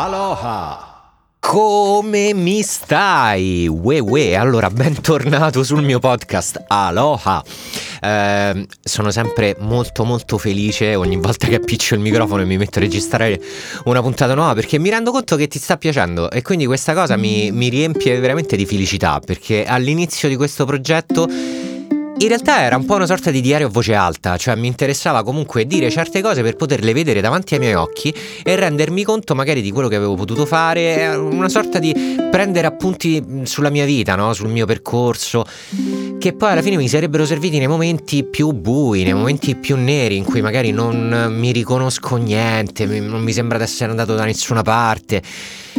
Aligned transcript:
Aloha! 0.00 1.16
Come 1.40 2.32
mi 2.32 2.62
stai? 2.62 3.66
Ue 3.66 3.98
ue, 3.98 4.36
allora 4.36 4.70
bentornato 4.70 5.64
sul 5.64 5.82
mio 5.82 5.98
podcast 5.98 6.66
Aloha. 6.68 7.42
Eh, 8.00 8.66
sono 8.80 9.10
sempre 9.10 9.56
molto 9.58 10.04
molto 10.04 10.38
felice 10.38 10.94
ogni 10.94 11.16
volta 11.16 11.48
che 11.48 11.56
appiccio 11.56 11.96
il 11.96 12.00
microfono 12.00 12.42
e 12.42 12.44
mi 12.44 12.56
metto 12.56 12.78
a 12.78 12.82
registrare 12.82 13.40
una 13.86 14.00
puntata 14.00 14.34
nuova 14.34 14.54
perché 14.54 14.78
mi 14.78 14.88
rendo 14.88 15.10
conto 15.10 15.34
che 15.34 15.48
ti 15.48 15.58
sta 15.58 15.76
piacendo 15.76 16.30
e 16.30 16.42
quindi 16.42 16.66
questa 16.66 16.94
cosa 16.94 17.16
mi, 17.16 17.50
mi 17.50 17.68
riempie 17.68 18.20
veramente 18.20 18.54
di 18.54 18.66
felicità 18.66 19.18
perché 19.18 19.64
all'inizio 19.64 20.28
di 20.28 20.36
questo 20.36 20.64
progetto 20.64 21.26
in 22.20 22.26
realtà 22.26 22.62
era 22.62 22.76
un 22.76 22.84
po' 22.84 22.96
una 22.96 23.06
sorta 23.06 23.30
di 23.30 23.40
diario 23.40 23.68
a 23.68 23.70
voce 23.70 23.94
alta, 23.94 24.36
cioè 24.36 24.56
mi 24.56 24.66
interessava 24.66 25.22
comunque 25.22 25.66
dire 25.66 25.88
certe 25.88 26.20
cose 26.20 26.42
per 26.42 26.56
poterle 26.56 26.92
vedere 26.92 27.20
davanti 27.20 27.54
ai 27.54 27.60
miei 27.60 27.74
occhi 27.74 28.12
e 28.42 28.56
rendermi 28.56 29.04
conto 29.04 29.36
magari 29.36 29.62
di 29.62 29.70
quello 29.70 29.86
che 29.86 29.94
avevo 29.94 30.16
potuto 30.16 30.44
fare, 30.44 31.14
una 31.14 31.48
sorta 31.48 31.78
di 31.78 31.94
prendere 32.28 32.66
appunti 32.66 33.42
sulla 33.44 33.70
mia 33.70 33.84
vita, 33.84 34.16
no? 34.16 34.32
sul 34.32 34.48
mio 34.48 34.66
percorso, 34.66 35.44
che 36.18 36.32
poi 36.32 36.50
alla 36.50 36.62
fine 36.62 36.76
mi 36.76 36.88
sarebbero 36.88 37.24
serviti 37.24 37.58
nei 37.58 37.68
momenti 37.68 38.24
più 38.24 38.50
bui, 38.50 39.04
nei 39.04 39.14
momenti 39.14 39.54
più 39.54 39.76
neri 39.76 40.16
in 40.16 40.24
cui 40.24 40.40
magari 40.40 40.72
non 40.72 41.28
mi 41.30 41.52
riconosco 41.52 42.16
niente, 42.16 42.84
non 42.84 43.22
mi 43.22 43.32
sembra 43.32 43.58
di 43.58 43.64
essere 43.64 43.90
andato 43.90 44.16
da 44.16 44.24
nessuna 44.24 44.62
parte 44.62 45.22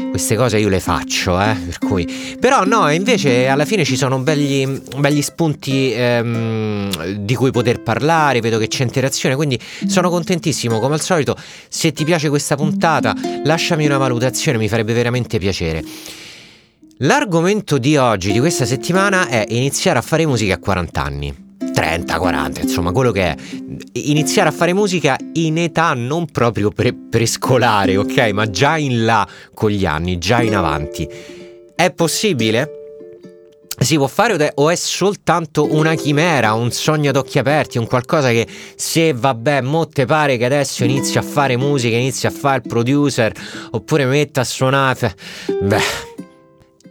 queste 0.10 0.36
cose 0.36 0.58
io 0.58 0.70
le 0.70 0.80
faccio, 0.80 1.40
eh, 1.40 1.56
per 1.66 1.78
cui... 1.80 2.08
Però 2.40 2.64
no, 2.64 2.90
invece 2.90 3.48
alla 3.48 3.66
fine 3.66 3.84
ci 3.84 3.96
sono 3.96 4.20
belli, 4.20 4.82
belli 4.98 5.22
spunti 5.22 5.92
ehm, 5.92 7.18
di 7.20 7.36
cui 7.36 7.52
poter 7.52 7.82
parlare, 7.82 8.40
vedo 8.40 8.58
che 8.58 8.68
c'è 8.68 8.84
interazione, 8.84 9.36
quindi 9.36 9.60
sono 9.88 10.10
contentissimo, 10.10 10.80
come 10.80 10.96
al 10.96 11.02
solito, 11.02 11.36
se 11.68 11.92
ti 11.92 12.04
piace 12.04 12.30
questa 12.30 12.56
puntata 12.56 13.16
lasciami 13.44 13.86
una 13.86 13.98
valutazione, 13.98 14.58
mi 14.58 14.68
farebbe 14.68 14.94
veramente 14.94 15.38
piacere. 15.40 15.84
L'argomento 17.00 17.78
di 17.78 17.96
oggi, 17.96 18.32
di 18.32 18.40
questa 18.40 18.66
settimana, 18.66 19.28
è 19.28 19.46
iniziare 19.50 20.00
a 20.00 20.02
fare 20.02 20.26
musica 20.26 20.56
a 20.56 20.60
40 20.60 21.04
anni. 21.04 21.49
30, 21.74 22.18
40, 22.18 22.62
insomma, 22.62 22.92
quello 22.92 23.12
che 23.12 23.24
è. 23.24 23.36
Iniziare 23.94 24.50
a 24.50 24.52
fare 24.52 24.74
musica 24.74 25.18
in 25.34 25.58
età 25.58 25.94
non 25.94 26.26
proprio 26.26 26.70
pre- 26.70 26.94
prescolare, 26.94 27.98
ok? 27.98 28.30
Ma 28.32 28.50
già 28.50 28.78
in 28.78 29.06
là 29.06 29.28
con 29.54 29.70
gli 29.70 29.86
anni, 29.86 30.18
già 30.18 30.42
in 30.42 30.56
avanti. 30.56 31.08
È 31.76 31.92
possibile? 31.92 32.74
Si 33.80 33.96
può 33.96 34.08
fare 34.08 34.52
o 34.56 34.70
è 34.70 34.76
soltanto 34.76 35.74
una 35.74 35.96
chimera, 35.96 36.54
un 36.54 36.70
sogno 36.72 37.12
ad 37.12 37.16
occhi 37.16 37.40
aperti, 37.40 37.78
un 37.78 37.88
qualcosa 37.88 38.30
che 38.30 38.46
se 38.76 39.14
vabbè, 39.14 39.62
mo 39.62 39.88
te 39.88 40.06
pare 40.06 40.36
che 40.36 40.44
adesso 40.44 40.84
inizi 40.84 41.18
a 41.18 41.22
fare 41.22 41.56
musica, 41.56 41.96
inizi 41.96 42.28
a 42.28 42.30
fare 42.30 42.58
il 42.58 42.68
producer 42.68 43.32
oppure 43.72 44.06
metta 44.06 44.42
a 44.42 44.44
suonare. 44.44 45.16
Beh, 45.62 46.28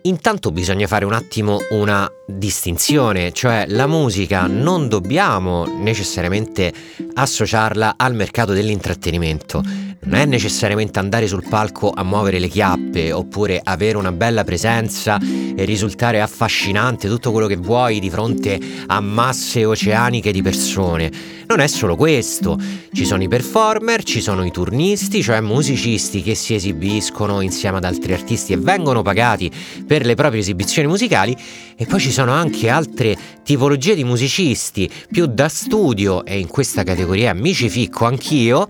Intanto 0.02 0.50
bisogna 0.52 0.86
fare 0.86 1.04
un 1.04 1.12
attimo 1.12 1.58
una 1.70 2.10
distinzione, 2.26 3.32
cioè 3.32 3.64
la 3.68 3.86
musica 3.86 4.46
non 4.46 4.88
dobbiamo 4.88 5.64
necessariamente 5.66 6.72
associarla 7.14 7.94
al 7.96 8.14
mercato 8.14 8.52
dell'intrattenimento. 8.52 9.62
Non 10.00 10.20
è 10.20 10.24
necessariamente 10.24 11.00
andare 11.00 11.26
sul 11.26 11.44
palco 11.48 11.90
a 11.90 12.04
muovere 12.04 12.38
le 12.38 12.48
chiappe 12.48 13.12
oppure 13.12 13.60
avere 13.62 13.98
una 13.98 14.12
bella 14.12 14.44
presenza 14.44 15.18
e 15.20 15.64
risultare 15.64 16.20
affascinante 16.20 17.08
tutto 17.08 17.32
quello 17.32 17.48
che 17.48 17.56
vuoi 17.56 17.98
di 17.98 18.08
fronte 18.08 18.60
a 18.86 19.00
masse 19.00 19.64
oceaniche 19.64 20.30
di 20.30 20.40
persone. 20.40 21.10
Non 21.48 21.58
è 21.58 21.66
solo 21.66 21.96
questo, 21.96 22.58
ci 22.92 23.04
sono 23.04 23.24
i 23.24 23.28
performer, 23.28 24.04
ci 24.04 24.20
sono 24.20 24.44
i 24.44 24.52
turnisti, 24.52 25.20
cioè 25.20 25.40
musicisti 25.40 26.22
che 26.22 26.36
si 26.36 26.54
esibiscono 26.54 27.40
insieme 27.40 27.78
ad 27.78 27.84
altri 27.84 28.12
artisti 28.12 28.52
e 28.52 28.56
vengono 28.56 29.02
pagati 29.02 29.50
per 29.84 30.06
le 30.06 30.14
proprie 30.14 30.40
esibizioni 30.40 30.86
musicali 30.86 31.36
e 31.76 31.86
poi 31.86 31.98
ci 31.98 32.12
sono 32.12 32.32
anche 32.32 32.68
altre 32.68 33.16
tipologie 33.42 33.96
di 33.96 34.04
musicisti 34.04 34.88
più 35.10 35.26
da 35.26 35.48
studio 35.48 36.24
e 36.24 36.38
in 36.38 36.46
questa 36.46 36.84
categoria 36.84 37.34
mi 37.34 37.52
ci 37.52 37.68
ficco 37.68 38.04
anch'io 38.04 38.68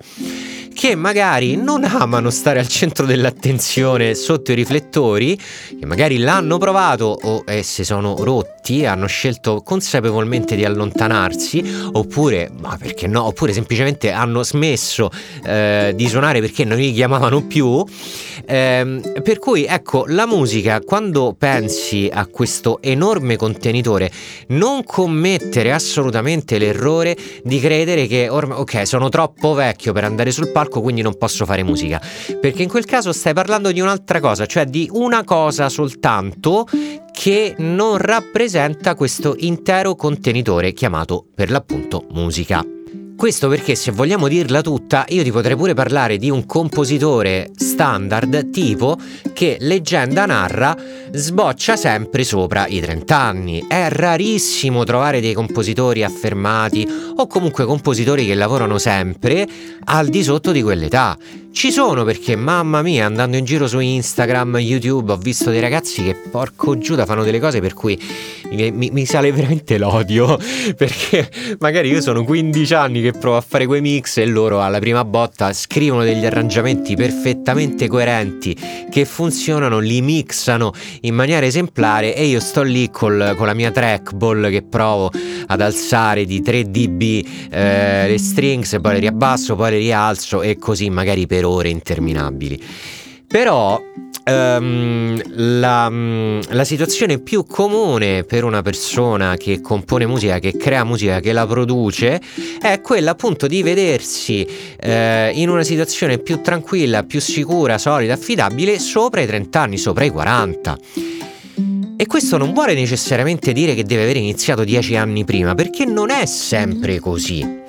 che 0.78 0.94
magari 0.94 1.56
non 1.56 1.82
amano 1.82 2.30
stare 2.30 2.60
al 2.60 2.68
centro 2.68 3.04
dell'attenzione 3.04 4.14
sotto 4.14 4.52
i 4.52 4.54
riflettori, 4.54 5.36
che 5.36 5.84
magari 5.86 6.18
l'hanno 6.18 6.56
provato 6.58 7.18
o 7.20 7.42
eh, 7.48 7.64
si 7.64 7.82
sono 7.82 8.14
rotti, 8.22 8.86
hanno 8.86 9.08
scelto 9.08 9.60
consapevolmente 9.62 10.54
di 10.54 10.64
allontanarsi, 10.64 11.88
oppure, 11.90 12.52
ma 12.60 12.76
perché 12.80 13.08
no, 13.08 13.24
oppure 13.24 13.52
semplicemente 13.52 14.12
hanno 14.12 14.44
smesso 14.44 15.10
eh, 15.44 15.94
di 15.96 16.06
suonare 16.06 16.38
perché 16.38 16.62
non 16.62 16.78
li 16.78 16.92
chiamavano 16.92 17.44
più. 17.44 17.84
Eh, 18.46 19.00
per 19.20 19.40
cui 19.40 19.64
ecco, 19.64 20.04
la 20.06 20.26
musica, 20.26 20.80
quando 20.80 21.34
pensi 21.36 22.08
a 22.10 22.24
questo 22.26 22.80
enorme 22.82 23.34
contenitore, 23.34 24.12
non 24.50 24.84
commettere 24.84 25.72
assolutamente 25.72 26.56
l'errore 26.56 27.16
di 27.42 27.58
credere 27.58 28.06
che 28.06 28.28
ormai, 28.28 28.58
ok, 28.60 28.86
sono 28.86 29.08
troppo 29.08 29.54
vecchio 29.54 29.92
per 29.92 30.04
andare 30.04 30.30
sul 30.30 30.52
palco 30.52 30.66
palco, 30.68 30.80
quindi 30.80 31.02
non 31.02 31.16
posso 31.16 31.44
fare 31.44 31.62
musica. 31.62 32.00
Perché 32.40 32.62
in 32.62 32.68
quel 32.68 32.84
caso 32.84 33.12
stai 33.12 33.32
parlando 33.32 33.72
di 33.72 33.80
un'altra 33.80 34.20
cosa, 34.20 34.46
cioè 34.46 34.66
di 34.66 34.88
una 34.92 35.24
cosa 35.24 35.68
soltanto 35.68 36.66
che 37.12 37.54
non 37.58 37.96
rappresenta 37.96 38.94
questo 38.94 39.34
intero 39.38 39.96
contenitore 39.96 40.72
chiamato 40.72 41.24
per 41.34 41.50
l'appunto 41.50 42.04
musica. 42.12 42.77
Questo 43.18 43.48
perché 43.48 43.74
se 43.74 43.90
vogliamo 43.90 44.28
dirla 44.28 44.60
tutta, 44.60 45.04
io 45.08 45.24
ti 45.24 45.32
potrei 45.32 45.56
pure 45.56 45.74
parlare 45.74 46.18
di 46.18 46.30
un 46.30 46.46
compositore 46.46 47.50
standard 47.52 48.50
tipo 48.50 48.96
che 49.32 49.56
leggenda 49.58 50.24
narra 50.24 50.76
sboccia 51.10 51.74
sempre 51.74 52.22
sopra 52.22 52.68
i 52.68 52.80
30 52.80 53.18
anni. 53.18 53.64
È 53.66 53.88
rarissimo 53.88 54.84
trovare 54.84 55.20
dei 55.20 55.32
compositori 55.32 56.04
affermati 56.04 56.86
o 57.16 57.26
comunque 57.26 57.64
compositori 57.64 58.24
che 58.24 58.36
lavorano 58.36 58.78
sempre 58.78 59.48
al 59.86 60.06
di 60.06 60.22
sotto 60.22 60.52
di 60.52 60.62
quell'età. 60.62 61.18
Ci 61.50 61.72
sono 61.72 62.04
perché, 62.04 62.36
mamma 62.36 62.82
mia, 62.82 63.06
andando 63.06 63.36
in 63.36 63.44
giro 63.44 63.66
su 63.66 63.80
Instagram, 63.80 64.58
YouTube, 64.58 65.12
ho 65.12 65.16
visto 65.16 65.50
dei 65.50 65.60
ragazzi 65.60 66.04
che, 66.04 66.14
porco 66.14 66.78
Giuda, 66.78 67.04
fanno 67.04 67.24
delle 67.24 67.40
cose 67.40 67.60
per 67.60 67.74
cui 67.74 67.98
mi, 68.50 68.70
mi, 68.70 68.90
mi 68.92 69.04
sale 69.04 69.32
veramente 69.32 69.76
l'odio. 69.76 70.38
Perché 70.76 71.30
magari 71.58 71.90
io 71.90 72.00
sono 72.00 72.24
15 72.24 72.74
anni 72.74 73.02
che 73.02 73.12
provo 73.12 73.36
a 73.36 73.40
fare 73.40 73.66
quei 73.66 73.80
mix 73.80 74.18
e 74.18 74.26
loro 74.26 74.62
alla 74.62 74.78
prima 74.78 75.04
botta 75.04 75.52
scrivono 75.52 76.04
degli 76.04 76.24
arrangiamenti 76.24 76.94
perfettamente 76.94 77.88
coerenti 77.88 78.56
che 78.90 79.04
funzionano, 79.04 79.78
li 79.78 80.00
mixano 80.00 80.72
in 81.02 81.14
maniera 81.14 81.44
esemplare 81.44 82.14
e 82.14 82.26
io 82.26 82.40
sto 82.40 82.62
lì 82.62 82.90
col, 82.90 83.34
con 83.36 83.46
la 83.46 83.54
mia 83.54 83.70
trackball 83.70 84.50
che 84.50 84.62
provo 84.62 85.10
ad 85.46 85.60
alzare 85.60 86.24
di 86.24 86.40
3 86.40 86.70
dB 86.70 87.26
eh, 87.50 88.08
le 88.08 88.18
strings, 88.18 88.78
poi 88.80 88.94
le 88.94 88.98
riabbasso, 89.00 89.56
poi 89.56 89.72
le 89.72 89.78
rialzo 89.78 90.42
e 90.42 90.56
così 90.58 90.90
magari 90.90 91.26
per 91.26 91.37
ore 91.44 91.68
interminabili. 91.68 92.62
Però 93.28 93.78
um, 94.24 95.20
la, 95.34 95.90
la, 96.48 96.64
situazione 96.64 97.18
più 97.18 97.44
comune 97.44 98.24
per 98.24 98.44
una 98.44 98.62
persona 98.62 99.36
che 99.36 99.60
compone 99.60 100.06
musica, 100.06 100.38
che 100.38 100.56
crea 100.56 100.82
musica, 100.82 101.20
che 101.20 101.32
la 101.32 101.46
produce, 101.46 102.20
è 102.58 102.80
quella 102.80 103.10
appunto 103.10 103.46
di 103.46 103.62
vedersi 103.62 104.46
eh, 104.80 105.30
in 105.34 105.50
una 105.50 105.62
situazione 105.62 106.18
più 106.18 106.40
tranquilla, 106.40 107.02
più 107.02 107.20
sicura, 107.20 107.76
solida, 107.76 108.14
affidabile 108.14 108.78
sopra 108.78 109.20
i 109.20 109.26
30 109.26 109.60
anni, 109.60 109.76
sopra 109.76 110.04
i 110.04 110.10
40. 110.10 110.78
E 112.00 112.06
questo 112.06 112.38
non 112.38 112.52
vuole 112.54 112.74
necessariamente 112.74 113.52
dire 113.52 113.74
che 113.74 113.84
deve 113.84 114.04
aver 114.04 114.16
iniziato 114.16 114.64
10 114.64 114.96
anni 114.96 115.24
prima, 115.24 115.54
perché 115.54 115.84
non 115.84 116.10
è 116.10 116.24
sempre 116.24 116.98
così 116.98 117.66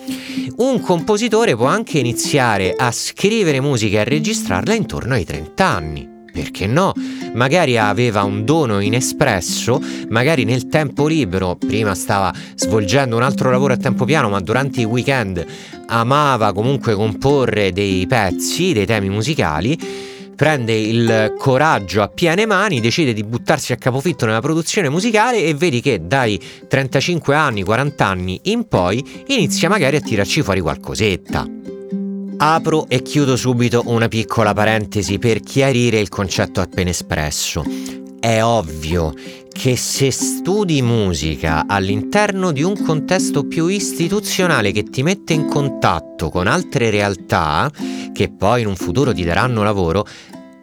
un 0.58 0.80
compositore 0.82 1.56
può 1.56 1.66
anche 1.66 2.00
iniziare 2.00 2.74
a 2.76 2.92
scrivere 2.92 3.62
musica 3.62 3.98
e 3.98 4.02
a 4.02 4.04
registrarla 4.04 4.74
intorno 4.74 5.14
ai 5.14 5.26
30 5.26 5.66
anni. 5.66 6.18
Perché 6.32 6.68
no? 6.68 6.94
Magari 7.34 7.78
aveva 7.78 8.24
un 8.24 8.46
dono 8.46 8.80
inespresso, 8.80 9.82
magari 10.10 10.44
nel 10.44 10.68
tempo 10.68 11.08
libero, 11.08 11.56
prima 11.56 11.96
stava 11.96 12.34
svolgendo 12.56 13.16
un 13.16 13.24
altro 13.24 13.52
lavoro 13.52 13.74
a 13.74 13.78
tempo 13.78 14.06
piano, 14.06 14.30
ma 14.30 14.40
durante 14.40 14.82
i 14.82 14.86
weekend 14.86 15.46
amava 15.88 16.54
comunque 16.54 16.94
comporre 16.94 17.72
dei 17.72 18.06
pezzi, 18.08 18.74
dei 18.74 18.86
temi 18.86 19.10
musicali 19.10 19.78
prende 20.40 20.74
il 20.74 21.36
coraggio 21.38 22.02
a 22.02 22.08
piene 22.08 22.46
mani, 22.46 22.80
decide 22.80 23.12
di 23.12 23.26
buttarsi 23.26 23.74
a 23.74 23.76
capofitto 23.76 24.26
nella 24.26 24.40
produzione 24.40 24.88
musicale 24.88 25.44
e 25.44 25.54
vedi 25.54 25.82
che 25.82 26.08
dai 26.08 26.42
35 26.66 27.36
anni, 27.36 27.62
40 27.62 28.06
anni 28.06 28.40
in 28.44 28.66
poi 28.66 29.26
inizia 29.28 29.68
magari 29.68 29.98
a 29.98 30.00
tirarci 30.00 30.42
fuori 30.42 30.62
qualcosetta. 30.62 31.46
Apro 32.38 32.86
e 32.88 33.02
chiudo 33.02 33.36
subito 33.36 33.84
una 33.88 34.08
piccola 34.08 34.54
parentesi 34.54 35.20
per 35.20 35.42
chiarire 35.42 36.00
il 36.00 36.08
concetto 36.08 36.62
appena 36.62 36.92
espresso. 36.92 37.66
È 38.18 38.42
ovvio 38.42 39.14
che 39.52 39.76
se 39.76 40.12
studi 40.12 40.82
musica 40.82 41.66
all'interno 41.68 42.52
di 42.52 42.64
un 42.64 42.82
contesto 42.84 43.46
più 43.46 43.68
istituzionale 43.68 44.72
che 44.72 44.84
ti 44.84 45.04
mette 45.04 45.34
in 45.34 45.48
contatto 45.48 46.30
con 46.30 46.48
altre 46.48 46.90
realtà, 46.90 47.70
che 48.14 48.30
poi 48.30 48.62
in 48.62 48.68
un 48.68 48.76
futuro 48.76 49.14
ti 49.14 49.24
daranno 49.24 49.64
lavoro, 49.64 50.06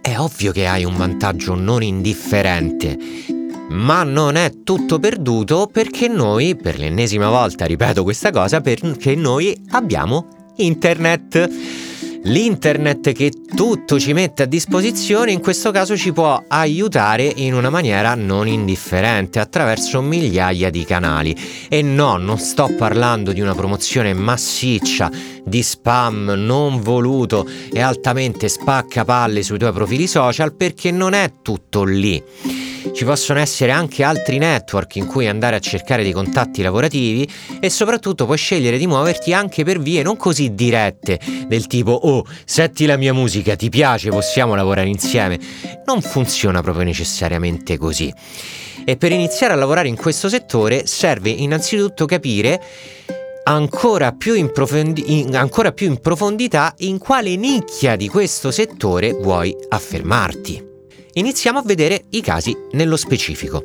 è 0.00 0.18
ovvio 0.18 0.52
che 0.52 0.66
hai 0.66 0.84
un 0.84 0.96
vantaggio 0.96 1.54
non 1.54 1.82
indifferente. 1.82 2.96
Ma 3.68 4.04
non 4.04 4.36
è 4.36 4.62
tutto 4.62 4.98
perduto 5.00 5.68
perché 5.70 6.06
noi, 6.06 6.54
per 6.54 6.78
l'ennesima 6.78 7.28
volta 7.28 7.64
ripeto 7.64 8.04
questa 8.04 8.30
cosa, 8.30 8.60
perché 8.60 9.16
noi 9.16 9.56
abbiamo 9.70 10.52
internet. 10.56 11.50
L'internet 12.28 13.12
che 13.12 13.30
tutto 13.54 14.00
ci 14.00 14.12
mette 14.12 14.42
a 14.42 14.46
disposizione 14.46 15.30
in 15.30 15.40
questo 15.40 15.70
caso 15.70 15.96
ci 15.96 16.12
può 16.12 16.42
aiutare 16.48 17.32
in 17.36 17.54
una 17.54 17.70
maniera 17.70 18.16
non 18.16 18.48
indifferente 18.48 19.38
attraverso 19.38 20.00
migliaia 20.00 20.68
di 20.68 20.84
canali. 20.84 21.36
E 21.68 21.82
no, 21.82 22.16
non 22.16 22.38
sto 22.38 22.74
parlando 22.76 23.32
di 23.32 23.40
una 23.40 23.54
promozione 23.54 24.12
massiccia 24.12 25.08
di 25.44 25.62
spam 25.62 26.32
non 26.36 26.80
voluto 26.80 27.48
e 27.72 27.80
altamente 27.80 28.48
spaccapalle 28.48 29.44
sui 29.44 29.58
tuoi 29.58 29.72
profili 29.72 30.08
social 30.08 30.52
perché 30.52 30.90
non 30.90 31.12
è 31.12 31.30
tutto 31.42 31.84
lì. 31.84 32.20
Ci 32.92 33.04
possono 33.04 33.40
essere 33.40 33.72
anche 33.72 34.02
altri 34.02 34.38
network 34.38 34.96
in 34.96 35.06
cui 35.06 35.26
andare 35.26 35.56
a 35.56 35.58
cercare 35.58 36.02
dei 36.02 36.12
contatti 36.12 36.62
lavorativi 36.62 37.28
e 37.60 37.68
soprattutto 37.68 38.24
puoi 38.24 38.38
scegliere 38.38 38.78
di 38.78 38.86
muoverti 38.86 39.34
anche 39.34 39.64
per 39.64 39.80
vie 39.80 40.02
non 40.02 40.16
così 40.16 40.54
dirette, 40.54 41.20
del 41.46 41.66
tipo 41.66 41.90
oh, 41.90 42.15
senti 42.44 42.86
la 42.86 42.96
mia 42.96 43.12
musica, 43.12 43.56
ti 43.56 43.68
piace, 43.68 44.10
possiamo 44.10 44.54
lavorare 44.54 44.88
insieme. 44.88 45.38
Non 45.84 46.00
funziona 46.02 46.62
proprio 46.62 46.84
necessariamente 46.84 47.76
così. 47.76 48.12
E 48.84 48.96
per 48.96 49.12
iniziare 49.12 49.52
a 49.52 49.56
lavorare 49.56 49.88
in 49.88 49.96
questo 49.96 50.28
settore 50.28 50.86
serve 50.86 51.30
innanzitutto 51.30 52.06
capire 52.06 52.62
ancora 53.44 54.12
più, 54.12 54.34
in 54.34 54.52
profondi- 54.52 55.20
in, 55.20 55.36
ancora 55.36 55.72
più 55.72 55.88
in 55.88 56.00
profondità 56.00 56.74
in 56.78 56.98
quale 56.98 57.36
nicchia 57.36 57.96
di 57.96 58.08
questo 58.08 58.50
settore 58.50 59.12
vuoi 59.12 59.54
affermarti. 59.68 60.75
Iniziamo 61.18 61.58
a 61.58 61.62
vedere 61.64 62.04
i 62.10 62.20
casi 62.20 62.54
nello 62.72 62.98
specifico. 62.98 63.62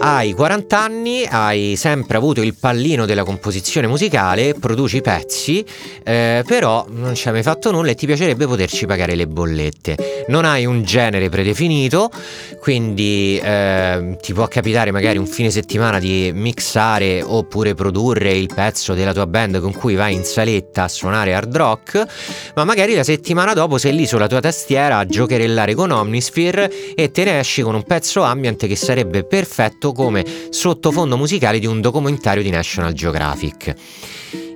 Hai 0.00 0.32
40 0.32 0.80
anni, 0.80 1.26
hai 1.28 1.76
sempre 1.76 2.16
avuto 2.16 2.40
il 2.40 2.54
pallino 2.54 3.04
della 3.04 3.24
composizione 3.24 3.86
musicale, 3.86 4.54
produci 4.54 5.02
pezzi, 5.02 5.62
eh, 6.02 6.42
però 6.46 6.86
non 6.88 7.14
ci 7.14 7.28
hai 7.28 7.34
mai 7.34 7.42
fatto 7.42 7.70
nulla 7.70 7.90
e 7.90 7.94
ti 7.94 8.06
piacerebbe 8.06 8.46
poterci 8.46 8.86
pagare 8.86 9.16
le 9.16 9.26
bollette. 9.26 10.24
Non 10.28 10.46
hai 10.46 10.64
un 10.64 10.82
genere 10.82 11.28
predefinito, 11.28 12.10
quindi 12.58 13.38
eh, 13.38 14.16
ti 14.22 14.32
può 14.32 14.48
capitare 14.48 14.90
magari 14.90 15.18
un 15.18 15.26
fine 15.26 15.50
settimana 15.50 15.98
di 15.98 16.32
mixare 16.34 17.20
oppure 17.22 17.74
produrre 17.74 18.32
il 18.32 18.50
pezzo 18.54 18.94
della 18.94 19.12
tua 19.12 19.26
band 19.26 19.60
con 19.60 19.74
cui 19.74 19.94
vai 19.94 20.14
in 20.14 20.24
saletta 20.24 20.84
a 20.84 20.88
suonare 20.88 21.34
hard 21.34 21.54
rock, 21.54 22.06
ma 22.54 22.64
magari 22.64 22.94
la 22.94 23.04
settimana 23.04 23.52
dopo 23.52 23.76
sei 23.76 23.94
lì 23.94 24.06
sulla 24.06 24.26
tua 24.26 24.40
tastiera 24.40 24.96
a 24.96 25.04
giocherellare 25.04 25.74
con 25.74 25.90
Omnisphere 25.90 26.92
e 26.94 27.10
te 27.10 27.24
ne 27.24 27.38
esci 27.38 27.62
con 27.62 27.74
un 27.74 27.82
pezzo 27.82 28.22
ambient 28.22 28.66
che 28.66 28.76
sarebbe 28.76 29.24
perfetto 29.24 29.92
come 29.92 30.24
sottofondo 30.50 31.16
musicale 31.16 31.58
di 31.58 31.66
un 31.66 31.80
documentario 31.80 32.42
di 32.42 32.50
National 32.50 32.92
Geographic. 32.92 33.74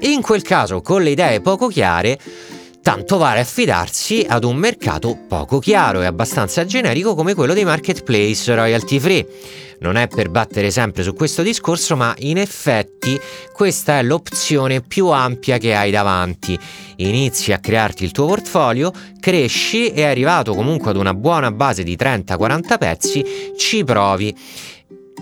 In 0.00 0.20
quel 0.20 0.42
caso, 0.42 0.80
con 0.80 1.02
le 1.02 1.10
idee 1.10 1.40
poco 1.40 1.66
chiare, 1.68 2.18
tanto 2.88 3.18
vale 3.18 3.40
affidarsi 3.40 4.24
ad 4.26 4.44
un 4.44 4.56
mercato 4.56 5.14
poco 5.28 5.58
chiaro 5.58 6.00
e 6.00 6.06
abbastanza 6.06 6.64
generico 6.64 7.14
come 7.14 7.34
quello 7.34 7.52
dei 7.52 7.66
marketplace 7.66 8.54
royalty 8.54 8.98
free. 8.98 9.26
Non 9.80 9.96
è 9.96 10.08
per 10.08 10.30
battere 10.30 10.70
sempre 10.70 11.02
su 11.02 11.12
questo 11.12 11.42
discorso, 11.42 11.96
ma 11.96 12.14
in 12.20 12.38
effetti 12.38 13.20
questa 13.52 13.98
è 13.98 14.02
l'opzione 14.02 14.80
più 14.80 15.08
ampia 15.08 15.58
che 15.58 15.74
hai 15.74 15.90
davanti. 15.90 16.58
Inizi 16.96 17.52
a 17.52 17.58
crearti 17.58 18.04
il 18.04 18.12
tuo 18.12 18.24
portfolio, 18.24 18.90
cresci 19.20 19.92
e 19.92 20.04
arrivato 20.04 20.54
comunque 20.54 20.88
ad 20.88 20.96
una 20.96 21.12
buona 21.12 21.50
base 21.50 21.82
di 21.82 21.94
30-40 21.94 22.78
pezzi, 22.78 23.24
ci 23.58 23.84
provi. 23.84 24.34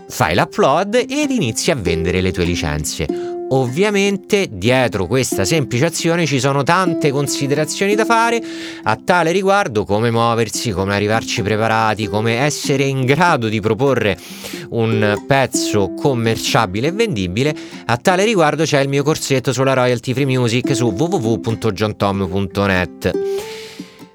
Fai 0.08 0.36
l'upload 0.36 0.94
ed 0.94 1.32
inizi 1.32 1.72
a 1.72 1.74
vendere 1.74 2.20
le 2.20 2.30
tue 2.30 2.44
licenze. 2.44 3.35
Ovviamente 3.48 4.48
dietro 4.50 5.06
questa 5.06 5.44
semplice 5.44 5.84
azione 5.84 6.26
ci 6.26 6.40
sono 6.40 6.64
tante 6.64 7.12
considerazioni 7.12 7.94
da 7.94 8.04
fare 8.04 8.42
a 8.82 8.96
tale 8.96 9.30
riguardo 9.30 9.84
come 9.84 10.10
muoversi, 10.10 10.72
come 10.72 10.96
arrivarci 10.96 11.42
preparati, 11.42 12.08
come 12.08 12.38
essere 12.38 12.82
in 12.84 13.04
grado 13.04 13.46
di 13.48 13.60
proporre 13.60 14.18
un 14.70 15.22
pezzo 15.28 15.94
commerciabile 15.94 16.88
e 16.88 16.92
vendibile. 16.92 17.54
A 17.86 17.96
tale 17.98 18.24
riguardo 18.24 18.64
c'è 18.64 18.80
il 18.80 18.88
mio 18.88 19.04
corsetto 19.04 19.52
sulla 19.52 19.74
royalty 19.74 20.12
free 20.12 20.26
music 20.26 20.74
su 20.74 20.86
www.johntom.net. 20.86 23.12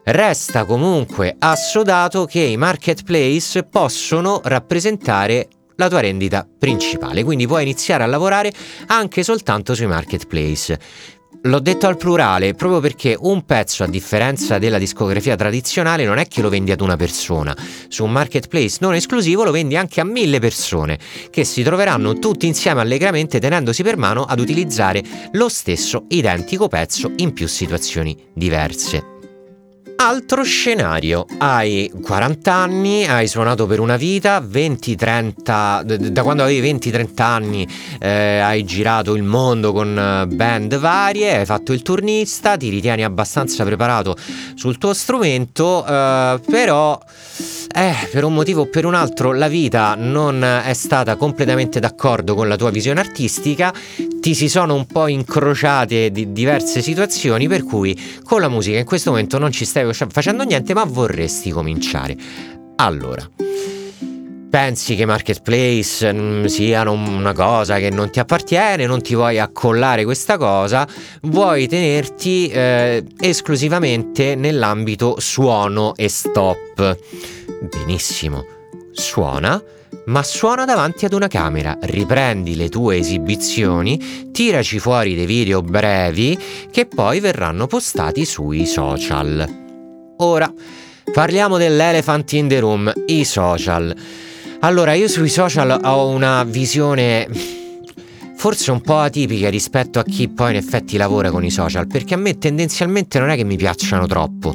Resta 0.04 0.66
comunque 0.66 1.36
assodato 1.39 2.25
che 2.25 2.42
i 2.42 2.57
marketplace 2.57 3.63
possono 3.63 4.42
rappresentare 4.44 5.48
la 5.76 5.90
tua 5.90 6.00
rendita 6.02 6.48
principale, 6.58 7.24
quindi 7.24 7.48
puoi 7.48 7.64
iniziare 7.64 8.04
a 8.04 8.08
lavorare 8.08 8.52
anche 8.88 9.24
soltanto 9.24 9.74
sui 9.74 9.88
marketplace. 9.88 10.80
L'ho 11.46 11.60
detto 11.60 11.88
al 11.88 11.98
plurale 11.98 12.54
proprio 12.54 12.80
perché 12.80 13.18
un 13.20 13.46
pezzo, 13.46 13.84
a 13.84 13.88
differenza 13.88 14.60
della 14.60 14.78
discografia 14.78 15.36
tradizionale, 15.36 16.06
non 16.06 16.20
è 16.20 16.28
che 16.28 16.40
lo 16.40 16.50
vendi 16.50 16.72
ad 16.72 16.82
una 16.82 16.96
persona. 16.96 17.58
Su 17.88 18.04
un 18.04 18.12
marketplace 18.12 18.78
non 18.82 18.94
esclusivo 18.94 19.44
lo 19.44 19.50
vendi 19.50 19.76
anche 19.76 20.02
a 20.02 20.04
mille 20.04 20.38
persone, 20.38 21.00
che 21.32 21.44
si 21.44 21.64
troveranno 21.64 22.20
tutti 22.20 22.46
insieme 22.46 22.82
allegramente 22.82 23.40
tenendosi 23.40 23.82
per 23.82 23.98
mano 23.98 24.24
ad 24.24 24.40
utilizzare 24.40 25.02
lo 25.32 25.50
stesso 25.50 26.06
identico 26.10 26.68
pezzo 26.68 27.12
in 27.16 27.34
più 27.34 27.48
situazioni 27.48 28.16
diverse. 28.36 29.11
Altro 30.03 30.42
scenario, 30.42 31.27
hai 31.38 31.92
40 32.01 32.51
anni, 32.51 33.06
hai 33.06 33.27
suonato 33.27 33.68
per 33.68 33.80
una 33.80 33.98
vita, 33.98 34.39
20-30, 34.39 36.09
da 36.09 36.24
quando 36.24 36.42
avevi 36.42 36.74
20-30 36.74 37.21
anni 37.21 37.68
eh, 38.00 38.39
hai 38.39 38.63
girato 38.63 39.13
il 39.13 39.21
mondo 39.21 39.71
con 39.71 39.95
eh, 39.95 40.25
band 40.25 40.80
varie, 40.80 41.38
hai 41.38 41.45
fatto 41.45 41.71
il 41.71 41.83
turnista, 41.83 42.57
ti 42.57 42.69
ritieni 42.69 43.03
abbastanza 43.03 43.63
preparato 43.63 44.18
sul 44.56 44.80
tuo 44.80 44.95
strumento, 44.95 45.86
eh, 45.86 46.39
però 46.50 47.00
eh, 47.74 47.94
per 48.12 48.24
un 48.24 48.33
motivo 48.33 48.62
o 48.62 48.65
per 48.65 48.86
un 48.86 48.95
altro 48.95 49.33
la 49.33 49.48
vita 49.48 49.94
non 49.95 50.44
è 50.44 50.74
stata 50.74 51.15
completamente 51.15 51.80
d'accordo 51.80 52.33
con 52.33 52.48
la 52.48 52.56
tua 52.56 52.71
visione 52.71 53.00
artistica, 53.00 53.71
ti 54.19 54.36
si 54.36 54.50
sono 54.50 54.75
un 54.75 54.86
po' 54.86 55.07
incrociate 55.07 56.12
di 56.12 56.31
diverse 56.31 56.81
situazioni 56.81 57.48
per 57.48 57.63
cui 57.63 58.00
con 58.24 58.42
la 58.42 58.50
musica 58.50 58.77
in 58.77 58.86
questo 58.86 59.12
momento 59.12 59.38
non 59.38 59.51
ci 59.51 59.63
stai 59.63 59.84
facendo 59.93 60.43
niente 60.43 60.74
ma 60.74 60.83
vorresti 60.83 61.51
cominciare. 61.51 62.15
Allora, 62.75 63.29
pensi 64.51 64.95
che 64.95 65.05
marketplace 65.05 66.12
mm, 66.12 66.45
siano 66.45 66.91
una 66.91 67.31
cosa 67.31 67.77
che 67.77 67.89
non 67.89 68.12
ti 68.12 68.19
appartiene, 68.19 68.86
non 68.86 69.01
ti 69.01 69.15
vuoi 69.15 69.39
accollare 69.39 70.03
questa 70.03 70.38
cosa, 70.38 70.86
vuoi 71.21 71.67
tenerti 71.67 72.50
eh, 72.50 73.03
esclusivamente 73.19 74.36
nell'ambito 74.36 75.15
suono 75.19 75.95
e 75.95 76.10
stop. 76.10 76.98
Benissimo, 77.62 78.45
suona, 78.91 79.63
ma 80.07 80.21
suona 80.21 80.65
davanti 80.65 81.05
ad 81.05 81.13
una 81.13 81.27
camera, 81.27 81.77
riprendi 81.79 82.57
le 82.57 82.67
tue 82.67 82.98
esibizioni, 82.98 84.29
tiraci 84.31 84.79
fuori 84.79 85.15
dei 85.15 85.25
video 85.25 85.62
brevi 85.62 86.38
che 86.69 86.88
poi 86.88 87.21
verranno 87.21 87.67
postati 87.67 88.25
sui 88.25 88.65
social. 88.65 89.61
Ora, 90.24 90.54
parliamo 91.12 91.58
dell'elephant 91.58 92.34
in 92.34 92.48
the 92.48 92.60
room, 92.60 92.92
i 93.08 93.24
social. 93.24 93.96
Allora, 94.60 94.94
io 94.94 95.08
sui 95.08 95.30
social 95.30 95.80
ho 95.84 96.10
una 96.10 96.44
visione 96.44 97.28
forse 98.36 98.70
un 98.70 98.82
po' 98.82 99.00
atipica 99.00 99.50
rispetto 99.50 99.98
a 99.98 100.04
chi 100.04 100.30
poi 100.30 100.51
in 100.51 100.58
effetti 100.58 100.96
lavora 100.96 101.32
con 101.32 101.44
i 101.44 101.50
social, 101.50 101.88
perché 101.88 102.13
a 102.13 102.18
me 102.18 102.38
tendenzialmente 102.38 103.18
non 103.18 103.30
è 103.30 103.36
che 103.36 103.44
mi 103.44 103.58
piacciono 103.58 104.06
troppo 104.06 104.54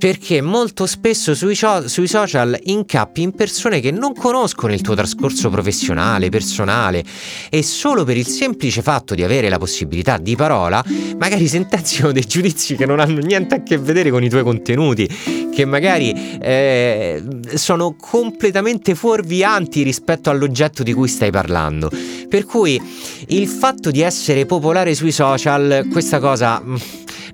perché 0.00 0.40
molto 0.40 0.86
spesso 0.86 1.34
sui, 1.34 1.54
sui, 1.54 2.08
social 2.08 2.58
incappi 2.64 3.20
in 3.20 3.32
persone 3.32 3.80
che 3.80 3.90
non 3.90 4.14
conoscono 4.14 4.72
il 4.72 4.80
tuo 4.80 4.94
trascorso 4.94 5.50
professionale, 5.50 6.30
personale 6.30 7.04
e 7.50 7.62
solo 7.62 8.02
per 8.04 8.16
il 8.16 8.26
semplice 8.26 8.80
fatto 8.80 9.14
di 9.14 9.22
avere 9.22 9.50
la 9.50 9.58
possibilità 9.58 10.16
di 10.16 10.36
parola, 10.36 10.82
magari 11.18 11.46
sentenziano 11.46 12.12
dei 12.12 12.24
giudizi 12.26 12.76
che 12.76 12.86
non 12.86 12.98
hanno 12.98 13.20
niente 13.20 13.56
a 13.56 13.62
che 13.62 13.76
vedere 13.76 14.10
con 14.10 14.24
i 14.24 14.30
tuoi 14.30 14.42
contenuti, 14.42 15.06
che 15.52 15.66
magari 15.66 16.38
eh, 16.40 17.22
sono 17.52 17.94
completamente 17.94 18.94
fuorvianti 18.94 19.82
rispetto 19.82 20.30
all'oggetto 20.30 20.82
di 20.82 20.94
cui 20.94 21.08
stai 21.08 21.30
parlando. 21.30 21.90
Per 22.26 22.46
cui 22.46 22.80
il 23.26 23.46
fatto 23.46 23.90
di 23.90 24.00
essere 24.00 24.46
popolare 24.46 24.94
sui 24.94 25.12
social, 25.12 25.86
questa 25.92 26.20
cosa 26.20 26.58
mm, 26.64 26.76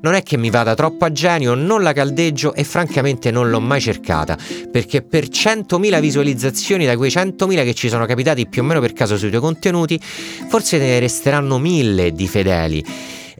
non 0.00 0.14
è 0.14 0.22
che 0.22 0.36
mi 0.36 0.50
vada 0.50 0.74
troppo 0.74 1.04
a 1.04 1.12
genio, 1.12 1.54
non 1.54 1.82
la 1.82 1.92
caldeggio 1.92 2.54
e 2.54 2.64
francamente 2.64 3.30
non 3.30 3.50
l'ho 3.50 3.60
mai 3.60 3.80
cercata, 3.80 4.36
perché 4.70 5.02
per 5.02 5.24
100.000 5.24 6.00
visualizzazioni 6.00 6.86
da 6.86 6.96
quei 6.96 7.10
100.000 7.10 7.64
che 7.64 7.74
ci 7.74 7.88
sono 7.88 8.06
capitati 8.06 8.46
più 8.46 8.62
o 8.62 8.64
meno 8.64 8.80
per 8.80 8.92
caso 8.92 9.16
sui 9.16 9.28
tuoi 9.28 9.40
contenuti, 9.40 10.00
forse 10.48 10.78
ne 10.78 10.98
resteranno 10.98 11.58
mille 11.58 12.12
di 12.12 12.28
fedeli. 12.28 12.84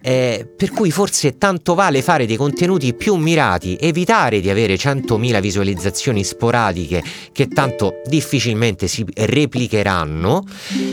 Eh, 0.02 0.46
per 0.56 0.70
cui 0.70 0.92
forse 0.92 1.36
tanto 1.36 1.74
vale 1.74 2.00
fare 2.00 2.26
dei 2.26 2.36
contenuti 2.36 2.94
più 2.94 3.16
mirati, 3.16 3.76
evitare 3.80 4.40
di 4.40 4.48
avere 4.48 4.76
100.000 4.76 5.40
visualizzazioni 5.40 6.22
sporadiche 6.22 7.02
che 7.32 7.48
tanto 7.48 8.02
difficilmente 8.06 8.86
si 8.86 9.04
replicheranno 9.12 10.44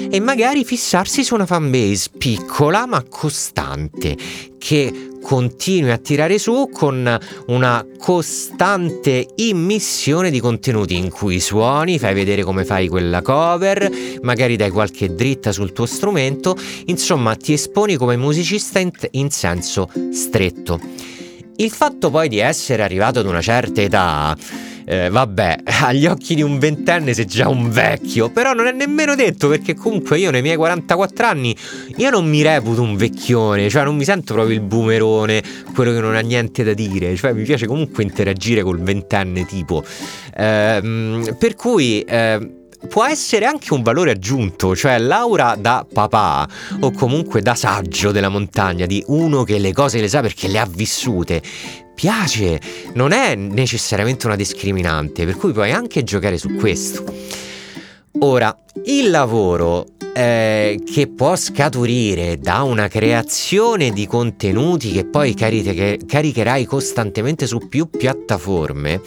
e 0.09 0.19
magari 0.19 0.65
fissarsi 0.65 1.23
su 1.23 1.35
una 1.35 1.45
fanbase 1.45 2.09
piccola 2.17 2.87
ma 2.87 3.03
costante 3.07 4.17
che 4.57 5.12
continui 5.23 5.89
a 5.89 5.97
tirare 5.97 6.37
su 6.37 6.69
con 6.71 7.17
una 7.47 7.85
costante 7.97 9.25
immissione 9.35 10.29
di 10.29 10.39
contenuti 10.39 10.97
in 10.97 11.09
cui 11.09 11.39
suoni, 11.39 11.97
fai 11.97 12.13
vedere 12.13 12.43
come 12.43 12.65
fai 12.65 12.89
quella 12.89 13.21
cover, 13.21 13.89
magari 14.21 14.57
dai 14.57 14.69
qualche 14.69 15.15
dritta 15.15 15.51
sul 15.51 15.71
tuo 15.71 15.85
strumento, 15.85 16.55
insomma 16.85 17.35
ti 17.35 17.53
esponi 17.53 17.95
come 17.95 18.17
musicista 18.17 18.79
in, 18.79 18.91
in 19.11 19.31
senso 19.31 19.89
stretto. 20.11 20.79
Il 21.55 21.71
fatto 21.71 22.09
poi 22.09 22.27
di 22.27 22.39
essere 22.39 22.83
arrivato 22.83 23.19
ad 23.19 23.25
una 23.25 23.41
certa 23.41 23.81
età 23.81 24.35
eh, 24.85 25.09
vabbè, 25.09 25.59
agli 25.83 26.05
occhi 26.05 26.35
di 26.35 26.41
un 26.41 26.59
ventenne 26.59 27.13
sei 27.13 27.25
già 27.25 27.49
un 27.49 27.69
vecchio, 27.69 28.29
però 28.29 28.53
non 28.53 28.67
è 28.67 28.71
nemmeno 28.71 29.15
detto 29.15 29.47
perché 29.47 29.73
comunque 29.75 30.17
io 30.17 30.31
nei 30.31 30.41
miei 30.41 30.55
44 30.55 31.25
anni 31.25 31.55
io 31.97 32.09
non 32.09 32.27
mi 32.27 32.41
reputo 32.41 32.81
un 32.81 32.95
vecchione, 32.95 33.69
cioè 33.69 33.83
non 33.83 33.95
mi 33.95 34.03
sento 34.03 34.33
proprio 34.33 34.55
il 34.55 34.61
boomerone, 34.61 35.41
quello 35.73 35.91
che 35.91 35.99
non 35.99 36.15
ha 36.15 36.21
niente 36.21 36.63
da 36.63 36.73
dire, 36.73 37.15
cioè 37.15 37.33
mi 37.33 37.43
piace 37.43 37.67
comunque 37.67 38.03
interagire 38.03 38.61
col 38.63 38.79
ventenne 38.79 39.45
tipo. 39.45 39.83
Eh, 40.35 41.35
per 41.37 41.55
cui... 41.55 42.01
Eh, 42.01 42.61
può 42.87 43.05
essere 43.05 43.45
anche 43.45 43.73
un 43.73 43.81
valore 43.81 44.11
aggiunto, 44.11 44.75
cioè 44.75 44.97
l'aura 44.97 45.55
da 45.57 45.85
papà 45.91 46.47
o 46.81 46.91
comunque 46.91 47.41
da 47.41 47.55
saggio 47.55 48.11
della 48.11 48.29
montagna, 48.29 48.85
di 48.85 49.03
uno 49.07 49.43
che 49.43 49.57
le 49.59 49.73
cose 49.73 49.99
le 49.99 50.07
sa 50.07 50.21
perché 50.21 50.47
le 50.47 50.59
ha 50.59 50.67
vissute, 50.69 51.41
piace, 51.95 52.59
non 52.93 53.11
è 53.11 53.35
necessariamente 53.35 54.25
una 54.25 54.35
discriminante, 54.35 55.25
per 55.25 55.37
cui 55.37 55.51
puoi 55.51 55.71
anche 55.71 56.03
giocare 56.03 56.37
su 56.37 56.55
questo. 56.55 57.03
Ora, 58.19 58.55
il 58.85 59.09
lavoro 59.09 59.87
eh, 60.13 60.79
che 60.85 61.07
può 61.07 61.35
scaturire 61.35 62.37
da 62.37 62.61
una 62.61 62.87
creazione 62.87 63.91
di 63.91 64.05
contenuti 64.05 64.91
che 64.91 65.05
poi 65.05 65.33
cariche, 65.33 65.99
caricherai 66.05 66.65
costantemente 66.65 67.47
su 67.47 67.67
più 67.67 67.89
piattaforme 67.89 69.01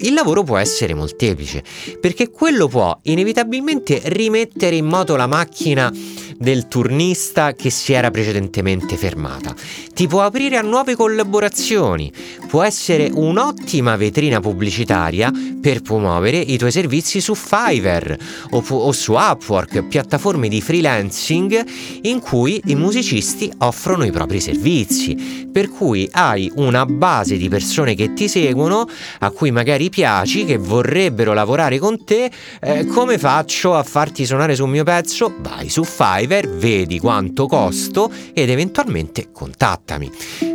il 0.00 0.14
lavoro 0.14 0.42
può 0.42 0.56
essere 0.58 0.94
molteplice, 0.94 1.62
perché 2.00 2.30
quello 2.30 2.68
può 2.68 2.98
inevitabilmente 3.02 4.00
rimettere 4.04 4.76
in 4.76 4.86
moto 4.86 5.16
la 5.16 5.26
macchina 5.26 5.92
del 6.40 6.68
turnista 6.68 7.52
che 7.52 7.68
si 7.68 7.92
era 7.92 8.10
precedentemente 8.10 8.96
fermata. 8.96 9.54
Ti 9.92 10.06
può 10.06 10.22
aprire 10.22 10.56
a 10.56 10.62
nuove 10.62 10.96
collaborazioni, 10.96 12.10
può 12.48 12.62
essere 12.62 13.10
un'ottima 13.12 13.94
vetrina 13.96 14.40
pubblicitaria 14.40 15.30
per 15.60 15.82
promuovere 15.82 16.38
i 16.38 16.56
tuoi 16.56 16.72
servizi 16.72 17.20
su 17.20 17.34
Fiverr 17.34 18.14
o, 18.52 18.64
o 18.66 18.92
su 18.92 19.12
Upwork, 19.12 19.82
piattaforme 19.84 20.48
di 20.48 20.62
freelancing 20.62 21.62
in 22.02 22.20
cui 22.20 22.58
i 22.66 22.74
musicisti 22.74 23.52
offrono 23.58 24.06
i 24.06 24.10
propri 24.10 24.40
servizi. 24.40 25.48
Per 25.52 25.68
cui 25.68 26.08
hai 26.10 26.50
una 26.54 26.86
base 26.86 27.36
di 27.36 27.50
persone 27.50 27.94
che 27.94 28.14
ti 28.14 28.28
seguono, 28.28 28.88
a 29.18 29.30
cui 29.30 29.50
magari 29.50 29.90
piaci, 29.90 30.46
che 30.46 30.56
vorrebbero 30.56 31.34
lavorare 31.34 31.78
con 31.78 32.02
te. 32.02 32.30
Eh, 32.60 32.86
come 32.86 33.18
faccio 33.18 33.74
a 33.74 33.82
farti 33.82 34.24
suonare 34.24 34.54
sul 34.54 34.68
mio 34.70 34.84
pezzo? 34.84 35.34
Vai 35.40 35.68
su 35.68 35.84
Fiverr 35.84 36.28
driver, 36.30 36.48
vedi 36.48 37.00
quanto 37.00 37.46
costo 37.46 38.10
ed 38.32 38.48
eventualmente 38.48 39.30
contattami. 39.32 40.10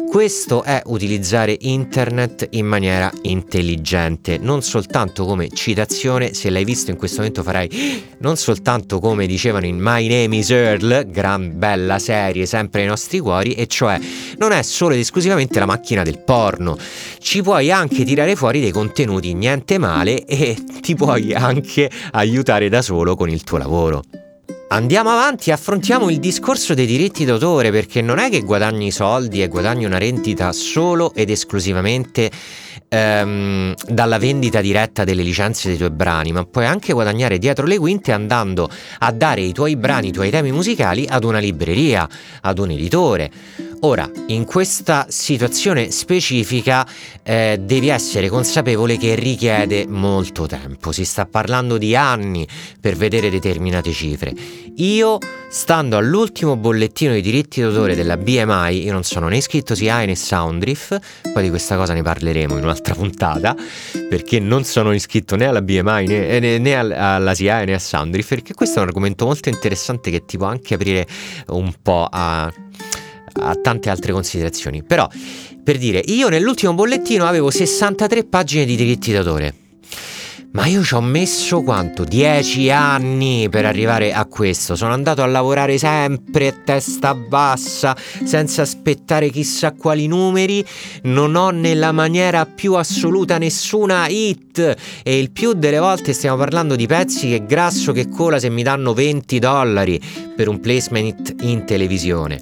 Questo 0.10 0.64
è 0.64 0.82
utilizzare 0.86 1.58
internet 1.60 2.48
in 2.52 2.66
maniera 2.66 3.12
intelligente, 3.24 4.38
non 4.38 4.62
soltanto 4.62 5.26
come 5.26 5.50
citazione, 5.50 6.34
se 6.34 6.50
l'hai 6.50 6.64
visto 6.64 6.90
in 6.90 6.96
questo 6.96 7.18
momento 7.18 7.44
farai 7.44 8.04
non 8.20 8.38
soltanto 8.38 9.00
come 9.00 9.28
dicevano 9.28 9.66
in 9.66 9.78
My 9.78 10.08
Name 10.08 10.38
is 10.38 10.50
Earl, 10.50 11.10
gran 11.10 11.58
bella 11.58 12.00
serie 12.00 12.46
sempre 12.46 12.80
nei 12.80 12.90
nostri 12.90 13.20
cuori, 13.20 13.56
e 13.56 13.68
cioè 13.68 14.00
non 14.38 14.54
è 14.54 14.62
solo 14.62 14.94
ed 14.94 15.02
esclusivamente 15.02 15.60
la 15.60 15.66
macchina 15.66 16.04
del 16.04 16.20
porno, 16.20 16.78
ci 17.20 17.42
puoi 17.42 17.70
anche 17.70 18.06
tirare 18.06 18.38
fuori 18.38 18.62
dei 18.62 18.72
contenuti 18.72 19.34
niente 19.34 19.78
male 19.78 20.24
e 20.24 20.56
ti 20.80 20.96
puoi 20.96 21.34
anche 21.34 21.92
aiutare 22.12 22.70
da 22.70 22.82
solo 22.82 23.18
con 23.18 23.30
il 23.30 23.44
tuo 23.44 23.58
lavoro. 23.58 24.25
Andiamo 24.76 25.10
avanti, 25.10 25.52
affrontiamo 25.52 26.10
il 26.10 26.20
discorso 26.20 26.74
dei 26.74 26.86
diritti 26.86 27.24
d'autore 27.24 27.72
perché 27.72 28.02
non 28.02 28.18
è 28.18 28.30
che 28.30 28.42
guadagni 28.42 28.92
soldi 28.92 29.42
e 29.42 29.48
guadagni 29.48 29.86
una 29.86 29.98
rendita 29.98 30.52
solo 30.52 31.14
ed 31.14 31.30
esclusivamente 31.30 32.30
ehm, 32.90 33.74
dalla 33.88 34.18
vendita 34.18 34.60
diretta 34.60 35.06
delle 35.06 35.24
licenze 35.24 35.70
dei 35.70 35.78
tuoi 35.78 35.92
brani, 35.92 36.34
ma 36.34 36.44
puoi 36.44 36.66
anche 36.66 36.92
guadagnare 36.92 37.38
dietro 37.38 37.66
le 37.66 37.78
quinte 37.78 38.12
andando 38.12 38.70
a 39.00 39.12
dare 39.14 39.40
i 39.40 39.54
tuoi 39.54 39.78
brani, 39.78 40.10
i 40.10 40.12
tuoi 40.12 40.30
temi 40.30 40.52
musicali 40.52 41.06
ad 41.08 41.24
una 41.24 41.40
libreria, 41.40 42.06
ad 42.42 42.60
un 42.60 42.72
editore. 42.72 43.32
Ora, 43.86 44.10
in 44.30 44.46
questa 44.46 45.06
situazione 45.10 45.92
specifica 45.92 46.88
eh, 47.22 47.60
devi 47.62 47.90
essere 47.90 48.30
consapevole 48.30 48.98
che 48.98 49.14
richiede 49.14 49.86
molto 49.88 50.48
tempo, 50.48 50.92
si 50.92 51.06
sta 51.06 51.28
parlando 51.28 51.78
di 51.78 51.96
anni 51.96 52.48
per 52.82 52.96
vedere 52.96 53.30
determinate 53.30 53.92
cifre. 53.92 54.34
Io, 54.78 55.20
stando 55.50 55.98
all'ultimo 55.98 56.56
bollettino 56.56 57.14
di 57.14 57.22
diritti 57.22 57.62
d'autore 57.62 57.94
della 57.94 58.18
BMI, 58.18 58.86
io 58.86 58.92
non 58.92 59.04
sono 59.04 59.28
né 59.28 59.38
iscritto 59.38 59.76
SIAE 59.76 60.08
né 60.08 60.16
Soundriff, 60.16 60.98
poi 61.32 61.44
di 61.44 61.50
questa 61.50 61.76
cosa 61.76 61.94
ne 61.94 62.02
parleremo 62.02 62.58
in 62.58 62.64
un'altra 62.64 62.96
puntata, 62.96 63.56
perché 64.10 64.40
non 64.40 64.64
sono 64.64 64.94
iscritto 64.94 65.36
né 65.36 65.46
alla 65.46 65.62
BMI 65.62 66.08
né, 66.08 66.28
eh, 66.30 66.40
né, 66.40 66.58
né 66.58 66.76
alla 66.76 67.36
SIAE 67.36 67.66
né 67.66 67.76
a 67.76 67.80
Soundriff, 67.80 68.30
perché 68.30 68.56
questo 68.56 68.80
è 68.80 68.82
un 68.82 68.88
argomento 68.88 69.26
molto 69.26 69.50
interessante 69.50 70.10
che 70.10 70.26
ti 70.26 70.38
può 70.38 70.48
anche 70.48 70.74
aprire 70.74 71.06
un 71.50 71.72
po' 71.84 72.08
a 72.10 72.52
a 73.42 73.56
tante 73.56 73.90
altre 73.90 74.12
considerazioni. 74.12 74.84
Però, 74.84 75.08
per 75.64 75.78
dire, 75.78 76.02
io 76.06 76.30
nell'ultimo 76.30 76.74
bollettino 76.74 77.26
avevo 77.26 77.50
63 77.50 78.26
pagine 78.26 78.66
di 78.66 78.76
diritti 78.76 79.12
d'autore. 79.12 79.64
Ma 80.56 80.68
io 80.68 80.82
ci 80.84 80.94
ho 80.94 81.02
messo 81.02 81.64
quanto? 81.64 82.06
10 82.06 82.72
anni 82.72 83.50
per 83.50 83.66
arrivare 83.66 84.14
a 84.14 84.24
questo. 84.24 84.78
Sono 84.78 84.94
andato 84.94 85.22
a 85.22 85.26
lavorare 85.26 85.78
sempre 85.78 86.48
a 86.48 86.54
testa 86.64 87.14
bassa, 87.14 87.94
senza 88.24 88.62
aspettare 88.62 89.30
chissà 89.32 89.74
quali 89.74 90.08
numeri. 90.08 90.66
Non 91.04 91.36
ho 91.36 91.50
nella 91.50 91.92
maniera 91.92 92.46
più 92.46 92.76
assoluta 92.76 93.38
nessuna 93.38 94.08
hit. 94.08 94.76
E 95.04 95.20
il 95.20 95.32
più 95.32 95.52
delle 95.52 95.80
volte 95.80 96.14
stiamo 96.14 96.38
parlando 96.38 96.78
di 96.78 96.88
pezzi 96.88 97.28
che 97.28 97.46
grasso 97.46 97.92
che 97.92 98.08
cola 98.08 98.40
se 98.40 98.50
mi 98.50 98.64
danno 98.64 98.94
20 98.94 99.40
dollari 99.40 100.00
per 100.38 100.48
un 100.48 100.62
placement 100.62 101.36
in 101.42 101.66
televisione. 101.66 102.42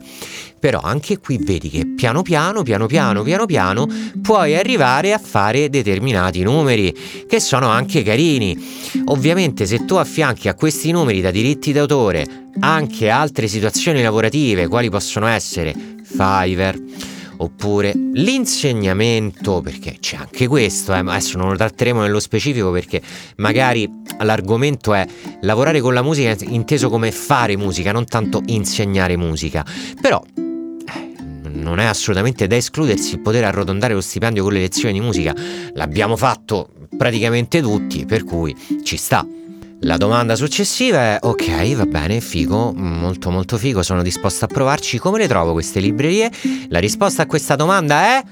Però 0.64 0.80
anche 0.80 1.20
qui 1.20 1.40
vedi 1.42 1.70
che 1.70 1.86
piano 1.88 2.22
piano, 2.22 2.64
piano 2.64 2.86
piano, 2.86 3.22
piano 3.22 3.46
piano 3.46 3.86
puoi 4.22 4.56
arrivare 4.56 5.12
a 5.12 5.18
fare 5.18 5.70
determinati 5.70 6.42
numeri 6.42 6.96
che 7.28 7.42
sono 7.42 7.68
anche 7.68 8.02
carini. 8.02 8.58
Ovviamente 9.08 9.66
se 9.66 9.84
tu 9.84 9.96
affianchi 9.96 10.48
a 10.48 10.54
questi 10.54 10.92
numeri 10.92 11.20
da 11.20 11.32
diritti 11.32 11.74
d'autore 11.74 12.52
anche 12.62 13.10
altre 13.10 13.50
situazioni 13.50 14.02
lavorative, 14.02 14.70
quali 14.70 14.90
possono 14.90 15.28
essere 15.28 15.76
Fiverr, 16.02 16.78
oppure 17.36 17.92
l'insegnamento, 18.14 19.60
perché 19.60 19.98
c'è 20.00 20.16
anche 20.16 20.48
questo, 20.48 20.94
eh, 20.94 21.00
adesso 21.00 21.38
non 21.38 21.50
lo 21.50 21.58
tratteremo 21.58 22.00
nello 22.00 22.22
specifico 22.22 22.72
perché 22.72 23.02
magari 23.36 23.86
l'argomento 24.20 24.94
è 24.94 25.06
lavorare 25.42 25.82
con 25.82 25.94
la 25.94 26.02
musica 26.02 26.34
inteso 26.40 26.88
come 26.88 27.12
fare 27.12 27.58
musica, 27.58 27.92
non 27.92 28.06
tanto 28.06 28.42
insegnare 28.46 29.18
musica, 29.18 29.66
però 30.00 30.24
non 31.64 31.80
è 31.80 31.86
assolutamente 31.86 32.46
da 32.46 32.56
escludersi 32.56 33.16
il 33.16 33.22
poter 33.22 33.44
arrotondare 33.46 33.94
lo 33.94 34.02
stipendio 34.02 34.44
con 34.44 34.54
le 34.54 34.60
lezioni 34.60 34.94
di 34.94 35.00
musica. 35.00 35.34
L'abbiamo 35.74 36.16
fatto 36.16 36.70
praticamente 36.96 37.62
tutti, 37.62 38.06
per 38.06 38.24
cui 38.24 38.56
ci 38.84 38.98
sta. 38.98 39.26
La 39.80 39.98
domanda 39.98 40.36
successiva 40.36 41.00
è: 41.00 41.18
ok, 41.22 41.76
va 41.76 41.86
bene, 41.86 42.22
figo, 42.22 42.72
molto 42.74 43.32
molto 43.32 43.58
figo, 43.58 43.82
sono 43.82 44.02
disposto 44.02 44.46
a 44.46 44.48
provarci. 44.48 44.98
Come 44.98 45.18
le 45.18 45.28
trovo 45.28 45.52
queste 45.52 45.80
librerie? 45.80 46.32
La 46.70 46.80
risposta 46.80 47.24
a 47.24 47.26
questa 47.26 47.56
domanda 47.56 48.18
è. 48.18 48.24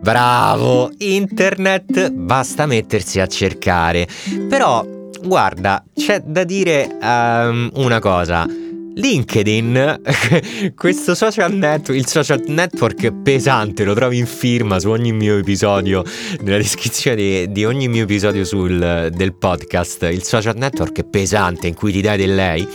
Bravo! 0.00 0.90
Internet, 0.98 2.10
basta 2.10 2.66
mettersi 2.66 3.20
a 3.20 3.28
cercare. 3.28 4.08
Però, 4.48 4.84
guarda, 5.22 5.84
c'è 5.94 6.20
da 6.26 6.42
dire 6.42 6.98
um, 7.00 7.70
una 7.74 8.00
cosa. 8.00 8.44
LinkedIn, 8.94 10.00
questo 10.76 11.14
social 11.14 11.52
network, 11.52 11.98
il 11.98 12.06
social 12.06 12.42
network 12.46 13.12
pesante, 13.22 13.84
lo 13.84 13.94
trovi 13.94 14.18
in 14.18 14.26
firma 14.26 14.78
su 14.78 14.90
ogni 14.90 15.12
mio 15.12 15.38
episodio, 15.38 16.04
nella 16.40 16.58
descrizione 16.58 17.50
di, 17.50 17.64
ogni 17.64 17.88
mio 17.88 18.02
episodio 18.02 18.44
sul, 18.44 19.10
del 19.12 19.34
podcast, 19.34 20.02
il 20.10 20.22
social 20.22 20.56
network 20.56 21.04
pesante 21.04 21.66
in 21.68 21.74
cui 21.74 21.92
ti 21.92 22.00
dai 22.00 22.18
del 22.18 22.34
lei 22.34 22.68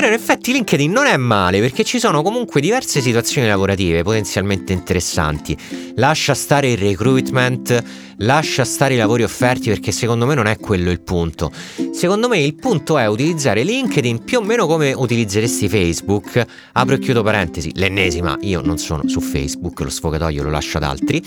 Però 0.00 0.10
in 0.10 0.18
effetti 0.18 0.52
LinkedIn 0.52 0.90
non 0.90 1.04
è 1.04 1.18
male 1.18 1.60
perché 1.60 1.84
ci 1.84 1.98
sono 1.98 2.22
comunque 2.22 2.62
diverse 2.62 3.02
situazioni 3.02 3.46
lavorative 3.46 4.02
potenzialmente 4.02 4.72
interessanti. 4.72 5.54
Lascia 5.96 6.32
stare 6.32 6.70
il 6.70 6.78
recruitment, 6.78 7.84
lascia 8.16 8.64
stare 8.64 8.94
i 8.94 8.96
lavori 8.96 9.24
offerti 9.24 9.68
perché 9.68 9.92
secondo 9.92 10.24
me 10.24 10.34
non 10.34 10.46
è 10.46 10.56
quello 10.56 10.90
il 10.90 11.02
punto. 11.02 11.52
Secondo 11.92 12.28
me 12.28 12.38
il 12.38 12.54
punto 12.54 12.96
è 12.96 13.04
utilizzare 13.04 13.62
LinkedIn 13.62 14.24
più 14.24 14.38
o 14.38 14.42
meno 14.42 14.66
come 14.66 14.94
utilizzeresti 14.94 15.68
Facebook. 15.68 16.46
Apro 16.72 16.94
e 16.94 16.98
chiudo 16.98 17.22
parentesi, 17.22 17.70
l'ennesima, 17.74 18.38
io 18.40 18.62
non 18.62 18.78
sono 18.78 19.06
su 19.06 19.20
Facebook, 19.20 19.80
lo 19.80 19.90
sfogatoio 19.90 20.42
lo 20.42 20.48
lascio 20.48 20.78
ad 20.78 20.84
altri. 20.84 21.22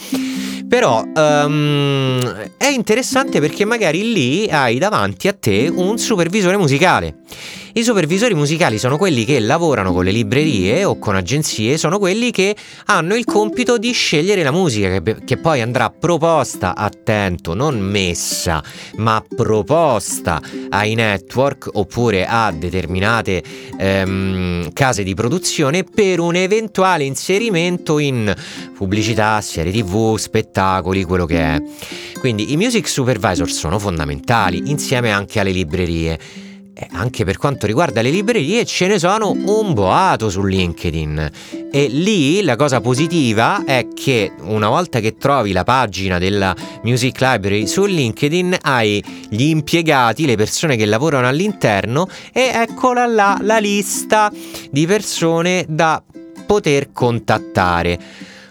Però 0.68 1.04
um, 1.04 2.48
è 2.58 2.70
interessante 2.70 3.40
perché 3.40 3.66
magari 3.66 4.12
lì 4.12 4.50
hai 4.50 4.80
davanti 4.80 5.28
a 5.28 5.34
te 5.34 5.72
un 5.72 6.00
supervisore 6.00 6.58
musicale. 6.58 7.18
I 7.76 7.84
supervisori 7.84 8.36
musicali 8.36 8.78
sono 8.78 8.98
quelli 8.98 9.26
che 9.26 9.40
lavorano 9.40 9.94
con 9.94 10.04
le 10.04 10.12
librerie 10.12 10.84
o 10.84 11.00
con 11.00 11.16
agenzie, 11.16 11.80
sono 11.80 11.98
quelli 11.98 12.30
che 12.30 12.56
hanno 12.86 13.16
il 13.16 13.26
compito 13.26 13.80
di 13.80 13.92
scegliere 13.94 14.44
la 14.44 14.52
musica 14.52 15.02
che, 15.02 15.16
che 15.26 15.38
poi 15.38 15.60
andrà 15.60 15.90
proposta, 15.90 16.76
attento, 16.76 17.56
non 17.56 17.80
messa, 17.80 18.64
ma 18.98 19.26
proposta 19.28 20.40
ai 20.70 20.94
network 20.94 21.68
oppure 21.74 22.28
a 22.28 22.52
determinate 22.52 23.42
ehm, 23.76 24.72
case 24.72 25.02
di 25.02 25.16
produzione 25.16 25.84
per 25.84 26.20
un 26.20 26.36
eventuale 26.36 27.06
inserimento 27.06 27.98
in 27.98 28.32
pubblicità, 28.78 29.42
serie 29.42 29.72
tv, 29.72 30.16
spettacoli, 30.18 31.04
quello 31.06 31.26
che 31.26 31.40
è. 31.40 31.62
Quindi 32.20 32.52
i 32.52 32.56
music 32.56 32.88
supervisor 32.88 33.50
sono 33.50 33.80
fondamentali 33.80 34.62
insieme 34.68 35.12
anche 35.12 35.40
alle 35.40 35.52
librerie 35.52 36.20
eh, 36.76 36.88
anche 36.92 37.24
per 37.24 37.38
quanto 37.38 37.68
riguarda 37.68 38.02
le 38.02 38.10
librerie 38.10 38.66
ce 38.66 38.88
ne 38.88 38.98
sono 38.98 39.30
un 39.32 39.74
boato 39.74 40.30
su 40.30 40.44
LinkedIn 40.44 41.32
e 41.72 41.88
lì 41.88 42.42
la 42.42 42.56
cosa 42.56 42.82
positiva 42.82 43.64
è 43.64 43.88
che 43.94 44.32
una 44.42 44.70
volta 44.70 45.00
che 45.00 45.18
trovi 45.18 45.52
la 45.52 45.64
pagina 45.64 46.18
della 46.18 46.56
Music 46.84 47.20
Library 47.20 47.68
su 47.68 47.86
LinkedIn 47.86 48.58
hai 48.62 49.04
gli 49.30 49.44
impiegati, 49.44 50.26
le 50.26 50.36
persone 50.36 50.76
che 50.76 50.86
lavorano 50.86 51.28
all'interno 51.28 52.08
e 52.32 52.52
eccola 52.54 53.06
là 53.06 53.38
la 53.42 53.60
lista 53.60 54.32
di 54.72 54.86
persone 54.88 55.66
da 55.68 56.02
poter 56.46 56.92
contattare. 56.92 58.00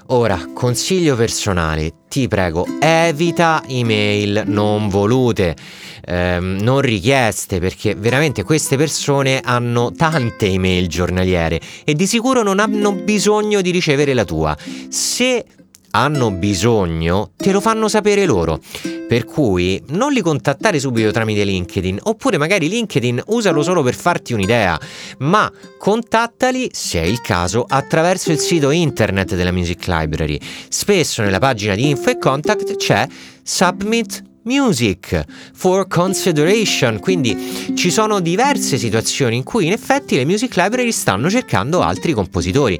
Ora, 0.06 0.48
consiglio 0.52 1.16
personale, 1.16 1.92
ti 2.08 2.28
prego, 2.28 2.66
evita 2.80 3.62
email 3.66 4.42
non 4.46 4.88
volute 4.88 5.56
ehm, 6.04 6.58
non 6.60 6.80
richieste, 6.80 7.58
perché 7.60 7.94
veramente 7.94 8.42
queste 8.42 8.76
persone 8.76 9.40
hanno 9.42 9.92
tante 9.92 10.46
email 10.46 10.88
giornaliere 10.88 11.60
e 11.84 11.94
di 11.94 12.06
sicuro 12.06 12.42
non 12.42 12.58
hanno 12.58 12.92
bisogno 12.92 13.60
di 13.60 13.70
ricevere 13.70 14.14
la 14.14 14.24
tua. 14.24 14.56
Se 14.88 15.44
hanno 15.92 16.30
bisogno, 16.30 17.32
te 17.36 17.52
lo 17.52 17.60
fanno 17.60 17.88
sapere 17.88 18.24
loro. 18.24 18.60
Per 19.08 19.24
cui 19.24 19.82
non 19.88 20.12
li 20.12 20.22
contattare 20.22 20.78
subito 20.78 21.10
tramite 21.10 21.44
LinkedIn, 21.44 21.98
oppure 22.04 22.38
magari 22.38 22.68
LinkedIn 22.68 23.22
usalo 23.26 23.62
solo 23.62 23.82
per 23.82 23.94
farti 23.94 24.32
un'idea, 24.32 24.78
ma 25.18 25.50
contattali, 25.78 26.70
se 26.72 27.00
è 27.00 27.04
il 27.04 27.20
caso, 27.20 27.64
attraverso 27.68 28.32
il 28.32 28.38
sito 28.38 28.70
internet 28.70 29.34
della 29.34 29.52
Music 29.52 29.86
Library. 29.86 30.38
Spesso 30.68 31.22
nella 31.22 31.38
pagina 31.38 31.74
di 31.74 31.90
info 31.90 32.10
e 32.10 32.18
contact 32.18 32.76
c'è 32.76 33.06
Submit 33.42 34.30
Music 34.44 35.24
for 35.54 35.86
Consideration, 35.86 36.98
quindi 36.98 37.74
ci 37.74 37.90
sono 37.90 38.20
diverse 38.20 38.76
situazioni 38.76 39.36
in 39.36 39.42
cui 39.44 39.66
in 39.66 39.72
effetti 39.72 40.16
le 40.16 40.24
music 40.24 40.56
library 40.56 40.90
stanno 40.90 41.30
cercando 41.30 41.80
altri 41.80 42.12
compositori. 42.12 42.78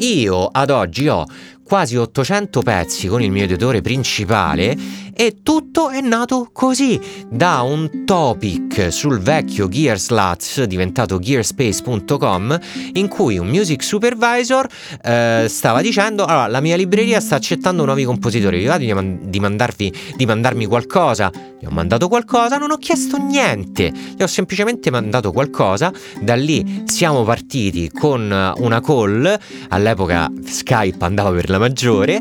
Io 0.00 0.46
ad 0.46 0.70
oggi 0.70 1.08
ho 1.08 1.24
quasi 1.68 1.96
800 1.96 2.62
pezzi 2.62 3.08
con 3.08 3.20
il 3.20 3.30
mio 3.30 3.44
editore 3.44 3.82
principale 3.82 4.74
e 5.20 5.42
tutto 5.42 5.90
è 5.90 6.00
nato 6.00 6.48
così, 6.52 6.98
da 7.28 7.60
un 7.62 8.04
topic 8.06 8.92
sul 8.92 9.18
vecchio 9.18 9.68
Gearsluts 9.68 10.62
diventato 10.62 11.18
gearspace.com 11.18 12.58
in 12.92 13.08
cui 13.08 13.36
un 13.36 13.48
music 13.48 13.82
supervisor 13.82 14.68
eh, 15.02 15.46
stava 15.48 15.82
dicendo 15.82 16.24
allora 16.24 16.46
la 16.46 16.60
mia 16.60 16.76
libreria 16.76 17.18
sta 17.18 17.34
accettando 17.34 17.84
nuovi 17.84 18.04
compositori, 18.04 18.58
vi 18.58 18.66
va 18.66 18.78
di, 18.78 18.92
man- 18.92 19.18
di, 19.28 19.92
di 20.16 20.26
mandarmi 20.26 20.66
qualcosa? 20.66 21.32
Gli 21.60 21.66
ho 21.66 21.70
mandato 21.70 22.06
qualcosa, 22.06 22.56
non 22.56 22.70
ho 22.70 22.76
chiesto 22.76 23.16
niente, 23.16 23.92
gli 24.16 24.22
ho 24.22 24.28
semplicemente 24.28 24.90
mandato 24.92 25.32
qualcosa, 25.32 25.92
da 26.20 26.36
lì 26.36 26.84
siamo 26.84 27.24
partiti 27.24 27.90
con 27.90 28.54
una 28.58 28.80
call, 28.80 29.36
all'epoca 29.70 30.30
Skype 30.44 31.04
andava 31.04 31.32
per 31.32 31.50
la 31.50 31.57
maggiore, 31.58 32.20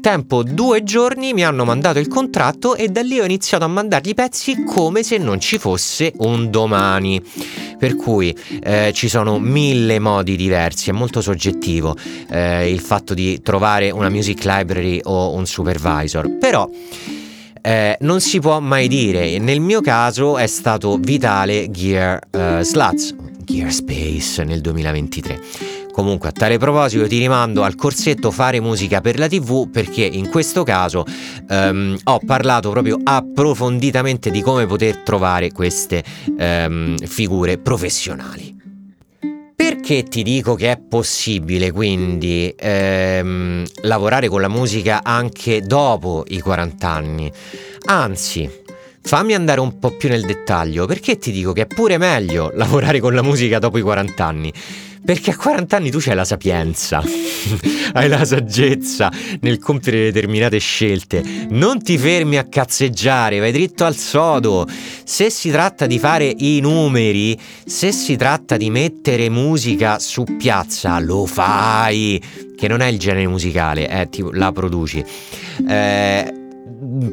tempo 0.00 0.42
due 0.42 0.82
giorni 0.82 1.32
mi 1.32 1.44
hanno 1.44 1.64
mandato 1.64 1.98
il 1.98 2.08
contratto 2.08 2.74
e 2.74 2.88
da 2.88 3.02
lì 3.02 3.20
ho 3.20 3.24
iniziato 3.24 3.64
a 3.64 3.68
mandargli 3.68 4.14
pezzi 4.14 4.64
come 4.64 5.02
se 5.02 5.18
non 5.18 5.40
ci 5.40 5.58
fosse 5.58 6.12
un 6.18 6.50
domani. 6.50 7.22
Per 7.78 7.96
cui 7.96 8.36
eh, 8.62 8.92
ci 8.94 9.08
sono 9.08 9.38
mille 9.38 9.98
modi 9.98 10.36
diversi, 10.36 10.90
è 10.90 10.92
molto 10.92 11.20
soggettivo 11.20 11.96
eh, 12.28 12.70
il 12.70 12.80
fatto 12.80 13.14
di 13.14 13.40
trovare 13.42 13.90
una 13.90 14.10
music 14.10 14.44
library 14.44 15.00
o 15.04 15.32
un 15.32 15.46
supervisor. 15.46 16.38
Però 16.38 16.68
eh, 17.62 17.96
non 18.00 18.20
si 18.20 18.38
può 18.40 18.60
mai 18.60 18.88
dire. 18.88 19.38
Nel 19.38 19.60
mio 19.60 19.80
caso 19.80 20.36
è 20.36 20.46
stato 20.46 20.96
vitale 20.96 21.70
Gear 21.70 22.18
uh, 22.30 22.62
Sluts, 22.62 23.14
Gear 23.44 23.72
Space 23.72 24.44
nel 24.44 24.60
2023. 24.60 25.79
Comunque 25.90 26.28
a 26.28 26.32
tale 26.32 26.58
proposito 26.58 27.06
ti 27.06 27.18
rimando 27.18 27.62
al 27.62 27.74
corsetto 27.74 28.30
Fare 28.30 28.60
musica 28.60 29.00
per 29.00 29.18
la 29.18 29.28
TV 29.28 29.68
perché 29.70 30.04
in 30.04 30.28
questo 30.28 30.62
caso 30.62 31.04
um, 31.48 31.96
ho 32.04 32.20
parlato 32.24 32.70
proprio 32.70 32.98
approfonditamente 33.02 34.30
di 34.30 34.40
come 34.40 34.66
poter 34.66 34.98
trovare 34.98 35.50
queste 35.50 36.02
um, 36.38 36.96
figure 36.96 37.58
professionali. 37.58 38.58
Perché 39.60 40.04
ti 40.04 40.22
dico 40.22 40.54
che 40.54 40.72
è 40.72 40.78
possibile 40.78 41.70
quindi 41.70 42.52
ehm, 42.56 43.64
lavorare 43.82 44.28
con 44.28 44.40
la 44.40 44.48
musica 44.48 45.02
anche 45.02 45.60
dopo 45.60 46.24
i 46.28 46.40
40 46.40 46.88
anni? 46.88 47.30
Anzi, 47.84 48.50
fammi 49.02 49.34
andare 49.34 49.60
un 49.60 49.78
po' 49.78 49.90
più 49.90 50.08
nel 50.08 50.24
dettaglio, 50.24 50.86
perché 50.86 51.18
ti 51.18 51.30
dico 51.30 51.52
che 51.52 51.62
è 51.62 51.66
pure 51.66 51.98
meglio 51.98 52.50
lavorare 52.56 53.00
con 53.00 53.14
la 53.14 53.22
musica 53.22 53.58
dopo 53.58 53.76
i 53.76 53.82
40 53.82 54.24
anni? 54.24 54.52
Perché 55.04 55.30
a 55.30 55.36
40 55.36 55.76
anni 55.76 55.90
tu 55.90 55.98
c'hai 55.98 56.14
la 56.14 56.24
sapienza, 56.24 57.02
hai 57.94 58.08
la 58.08 58.24
saggezza 58.24 59.10
nel 59.40 59.58
compiere 59.58 60.12
determinate 60.12 60.58
scelte. 60.58 61.22
Non 61.48 61.82
ti 61.82 61.96
fermi 61.98 62.36
a 62.36 62.44
cazzeggiare, 62.44 63.38
vai 63.38 63.50
dritto 63.50 63.84
al 63.84 63.96
sodo. 63.96 64.68
Se 65.04 65.30
si 65.30 65.50
tratta 65.50 65.86
di 65.86 65.98
fare 65.98 66.32
i 66.36 66.60
numeri, 66.60 67.38
se 67.64 67.92
si 67.92 68.16
tratta 68.16 68.56
di 68.56 68.70
mettere 68.70 69.30
musica 69.30 69.98
su 69.98 70.24
piazza, 70.38 70.98
lo 71.00 71.26
fai. 71.26 72.22
Che 72.56 72.68
non 72.68 72.80
è 72.80 72.86
il 72.86 72.98
genere 72.98 73.26
musicale, 73.26 73.86
è 73.86 74.02
eh, 74.02 74.08
tipo 74.10 74.30
la 74.32 74.52
produci. 74.52 75.02
Eh, 75.66 76.39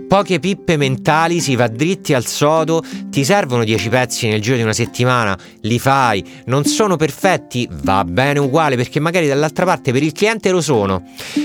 poche 0.07 0.39
pippe 0.39 0.77
mentali, 0.77 1.39
si 1.39 1.55
va 1.55 1.67
dritti 1.67 2.13
al 2.13 2.25
sodo, 2.25 2.83
ti 3.09 3.23
servono 3.23 3.63
10 3.63 3.89
pezzi 3.89 4.27
nel 4.27 4.41
giro 4.41 4.55
di 4.55 4.61
una 4.63 4.73
settimana, 4.73 5.37
li 5.61 5.79
fai, 5.79 6.23
non 6.45 6.65
sono 6.65 6.95
perfetti, 6.95 7.67
va 7.83 8.03
bene 8.03 8.39
uguale 8.39 8.75
perché 8.75 8.99
magari 8.99 9.27
dall'altra 9.27 9.65
parte 9.65 9.91
per 9.91 10.03
il 10.03 10.11
cliente 10.11 10.51
lo 10.51 10.61
sono. 10.61 11.03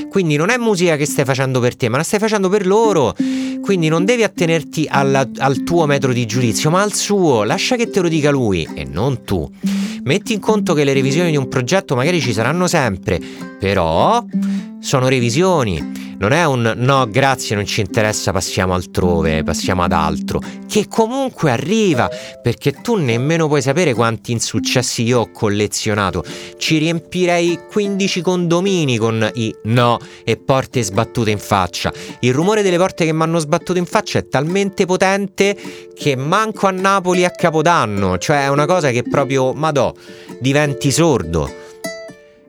Quindi 0.08 0.36
non 0.36 0.50
è 0.50 0.56
musica 0.56 0.96
che 0.96 1.06
stai 1.06 1.24
facendo 1.24 1.60
per 1.60 1.76
te, 1.76 1.88
ma 1.88 1.96
la 1.96 2.02
stai 2.02 2.18
facendo 2.18 2.48
per 2.48 2.66
loro. 2.66 3.14
Quindi 3.60 3.88
non 3.88 4.04
devi 4.04 4.22
attenerti 4.22 4.86
alla, 4.88 5.28
al 5.38 5.62
tuo 5.62 5.86
metro 5.86 6.12
di 6.12 6.26
giudizio, 6.26 6.70
ma 6.70 6.82
al 6.82 6.92
suo, 6.92 7.44
lascia 7.44 7.76
che 7.76 7.90
te 7.90 8.00
lo 8.00 8.08
dica 8.08 8.30
lui 8.30 8.68
e 8.74 8.84
non 8.84 9.24
tu. 9.24 9.48
Metti 10.04 10.32
in 10.32 10.40
conto 10.40 10.74
che 10.74 10.84
le 10.84 10.92
revisioni 10.92 11.30
di 11.30 11.36
un 11.36 11.48
progetto 11.48 11.94
magari 11.94 12.20
ci 12.20 12.32
saranno 12.32 12.66
sempre, 12.66 13.20
però 13.60 14.24
sono 14.80 15.06
revisioni 15.06 16.01
non 16.22 16.30
è 16.30 16.44
un 16.44 16.74
no, 16.76 17.08
grazie, 17.10 17.56
non 17.56 17.66
ci 17.66 17.80
interessa, 17.80 18.30
passiamo 18.30 18.74
altrove, 18.74 19.42
passiamo 19.42 19.82
ad 19.82 19.90
altro, 19.90 20.40
che 20.68 20.86
comunque 20.86 21.50
arriva, 21.50 22.08
perché 22.40 22.74
tu 22.80 22.94
nemmeno 22.94 23.48
puoi 23.48 23.60
sapere 23.60 23.92
quanti 23.92 24.30
insuccessi 24.30 25.02
io 25.02 25.18
ho 25.18 25.30
collezionato. 25.32 26.22
Ci 26.58 26.78
riempirei 26.78 27.58
15 27.68 28.20
condomini 28.20 28.98
con 28.98 29.28
i 29.34 29.52
no 29.64 29.98
e 30.22 30.36
porte 30.36 30.84
sbattute 30.84 31.32
in 31.32 31.40
faccia. 31.40 31.92
Il 32.20 32.32
rumore 32.32 32.62
delle 32.62 32.76
porte 32.76 33.04
che 33.04 33.12
mi 33.12 33.22
hanno 33.22 33.40
sbattuto 33.40 33.80
in 33.80 33.86
faccia 33.86 34.20
è 34.20 34.28
talmente 34.28 34.86
potente 34.86 35.56
che 35.92 36.14
manco 36.14 36.68
a 36.68 36.70
Napoli 36.70 37.24
a 37.24 37.30
Capodanno, 37.30 38.16
cioè 38.18 38.44
è 38.44 38.48
una 38.48 38.66
cosa 38.66 38.90
che 38.90 39.02
proprio, 39.02 39.52
madò, 39.54 39.92
diventi 40.38 40.92
sordo. 40.92 41.61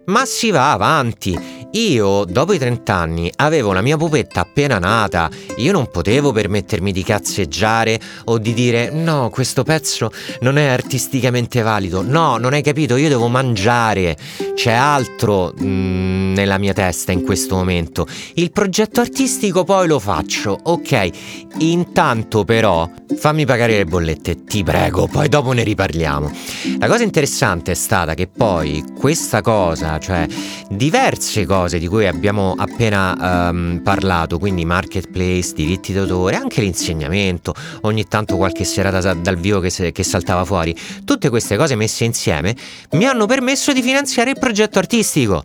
Ma 0.05 0.25
si 0.25 0.51
va 0.51 0.71
avanti. 0.71 1.61
Io 1.75 2.23
dopo 2.25 2.53
i 2.53 2.59
30 2.59 2.93
anni 2.93 3.31
avevo 3.37 3.71
la 3.73 3.81
mia 3.81 3.97
pupetta 3.97 4.41
appena 4.41 4.77
nata, 4.77 5.27
io 5.57 5.71
non 5.71 5.89
potevo 5.89 6.31
permettermi 6.31 6.91
di 6.91 7.03
cazzeggiare 7.03 7.99
o 8.25 8.37
di 8.37 8.53
dire 8.53 8.91
no, 8.91 9.31
questo 9.31 9.63
pezzo 9.63 10.11
non 10.41 10.59
è 10.59 10.67
artisticamente 10.67 11.63
valido, 11.63 12.03
no, 12.03 12.37
non 12.37 12.53
hai 12.53 12.61
capito, 12.61 12.95
io 12.95 13.09
devo 13.09 13.27
mangiare, 13.27 14.15
c'è 14.53 14.71
altro 14.71 15.51
mm, 15.59 16.33
nella 16.33 16.59
mia 16.59 16.73
testa 16.73 17.11
in 17.11 17.23
questo 17.23 17.55
momento. 17.55 18.05
Il 18.35 18.51
progetto 18.51 19.01
artistico 19.01 19.63
poi 19.63 19.87
lo 19.87 19.97
faccio, 19.97 20.55
ok, 20.61 21.09
intanto 21.57 22.43
però 22.45 22.87
fammi 23.17 23.45
pagare 23.47 23.77
le 23.77 23.85
bollette, 23.85 24.43
ti 24.43 24.63
prego, 24.63 25.07
poi 25.07 25.27
dopo 25.27 25.51
ne 25.53 25.63
riparliamo. 25.63 26.31
La 26.77 26.87
cosa 26.87 27.01
interessante 27.01 27.71
è 27.71 27.75
stata 27.75 28.13
che 28.13 28.27
poi 28.27 28.83
questa 28.95 29.41
cosa, 29.41 29.92
cioè 29.99 30.25
diverse 30.69 31.45
cose 31.45 31.79
di 31.79 31.87
cui 31.87 32.07
abbiamo 32.07 32.53
appena 32.57 33.49
um, 33.49 33.81
parlato, 33.83 34.39
quindi 34.39 34.65
marketplace, 34.65 35.53
diritti 35.53 35.93
d'autore, 35.93 36.35
anche 36.35 36.61
l'insegnamento, 36.61 37.53
ogni 37.81 38.07
tanto 38.07 38.37
qualche 38.37 38.63
serata 38.63 39.13
dal 39.13 39.37
vivo 39.37 39.59
che, 39.59 39.69
se, 39.69 39.91
che 39.91 40.03
saltava 40.03 40.45
fuori, 40.45 40.75
tutte 41.05 41.29
queste 41.29 41.57
cose 41.57 41.75
messe 41.75 42.03
insieme 42.03 42.55
mi 42.91 43.05
hanno 43.05 43.25
permesso 43.25 43.73
di 43.73 43.81
finanziare 43.81 44.31
il 44.31 44.39
progetto 44.39 44.79
artistico. 44.79 45.43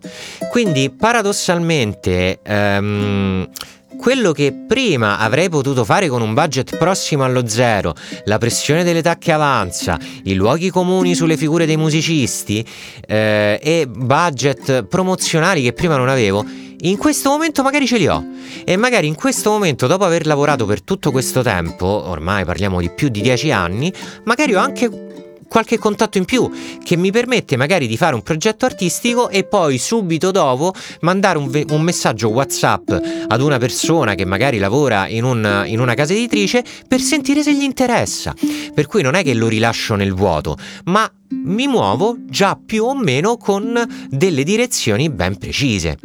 Quindi 0.49 0.89
paradossalmente... 0.89 2.39
Um, 2.47 3.47
quello 3.99 4.31
che 4.31 4.53
prima 4.65 5.19
avrei 5.19 5.49
potuto 5.49 5.83
fare 5.83 6.07
con 6.07 6.21
un 6.21 6.33
budget 6.33 6.77
prossimo 6.77 7.25
allo 7.25 7.45
zero, 7.47 7.93
la 8.23 8.37
pressione 8.37 8.85
dell'età 8.85 9.17
che 9.17 9.33
avanza, 9.33 9.99
i 10.23 10.35
luoghi 10.35 10.69
comuni 10.69 11.13
sulle 11.13 11.35
figure 11.35 11.65
dei 11.65 11.75
musicisti 11.75 12.65
eh, 13.05 13.59
e 13.61 13.87
budget 13.87 14.83
promozionali 14.83 15.61
che 15.61 15.73
prima 15.73 15.97
non 15.97 16.07
avevo, 16.07 16.45
in 16.81 16.95
questo 16.95 17.29
momento 17.29 17.61
magari 17.61 17.85
ce 17.85 17.97
li 17.97 18.07
ho. 18.07 18.23
E 18.63 18.77
magari 18.77 19.07
in 19.07 19.15
questo 19.15 19.49
momento 19.49 19.85
dopo 19.85 20.05
aver 20.05 20.25
lavorato 20.25 20.65
per 20.65 20.81
tutto 20.81 21.11
questo 21.11 21.41
tempo, 21.41 21.85
ormai 21.85 22.45
parliamo 22.45 22.79
di 22.79 22.89
più 22.89 23.09
di 23.09 23.19
dieci 23.19 23.51
anni, 23.51 23.91
magari 24.23 24.55
ho 24.55 24.59
anche 24.59 24.89
qualche 25.49 25.77
contatto 25.77 26.17
in 26.17 26.23
più 26.23 26.49
che 26.81 26.95
mi 26.95 27.11
permette 27.11 27.57
magari 27.57 27.87
di 27.87 27.97
fare 27.97 28.15
un 28.15 28.21
progetto 28.21 28.65
artistico 28.65 29.27
e 29.27 29.43
poi 29.43 29.77
subito 29.77 30.31
dopo 30.31 30.73
mandare 31.01 31.37
un, 31.37 31.49
ve- 31.49 31.65
un 31.71 31.81
messaggio 31.81 32.29
WhatsApp 32.29 32.89
ad 33.27 33.41
una 33.41 33.57
persona 33.57 34.15
che 34.15 34.23
magari 34.23 34.59
lavora 34.59 35.09
in, 35.09 35.25
un, 35.25 35.63
in 35.65 35.81
una 35.81 35.95
casa 35.95 36.13
editrice 36.13 36.63
per 36.87 37.01
sentire 37.01 37.43
se 37.43 37.53
gli 37.53 37.63
interessa. 37.63 38.33
Per 38.73 38.85
cui 38.85 39.01
non 39.01 39.15
è 39.15 39.23
che 39.23 39.33
lo 39.33 39.49
rilascio 39.49 39.95
nel 39.95 40.13
vuoto, 40.13 40.55
ma 40.85 41.11
mi 41.43 41.67
muovo 41.67 42.15
già 42.25 42.57
più 42.63 42.85
o 42.85 42.95
meno 42.95 43.35
con 43.35 44.07
delle 44.09 44.43
direzioni 44.43 45.09
ben 45.09 45.37
precise. 45.37 45.97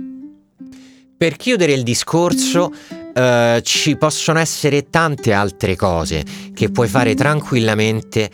Per 1.17 1.37
chiudere 1.37 1.73
il 1.73 1.85
discorso, 1.85 2.73
Uh, 3.15 3.61
ci 3.61 3.97
possono 3.97 4.41
essere 4.41 4.91
tante 4.91 5.33
altre 5.33 5.77
cose 5.77 6.25
che 6.53 6.71
puoi 6.71 6.89
fare 6.89 7.15
tranquillamente 7.15 8.29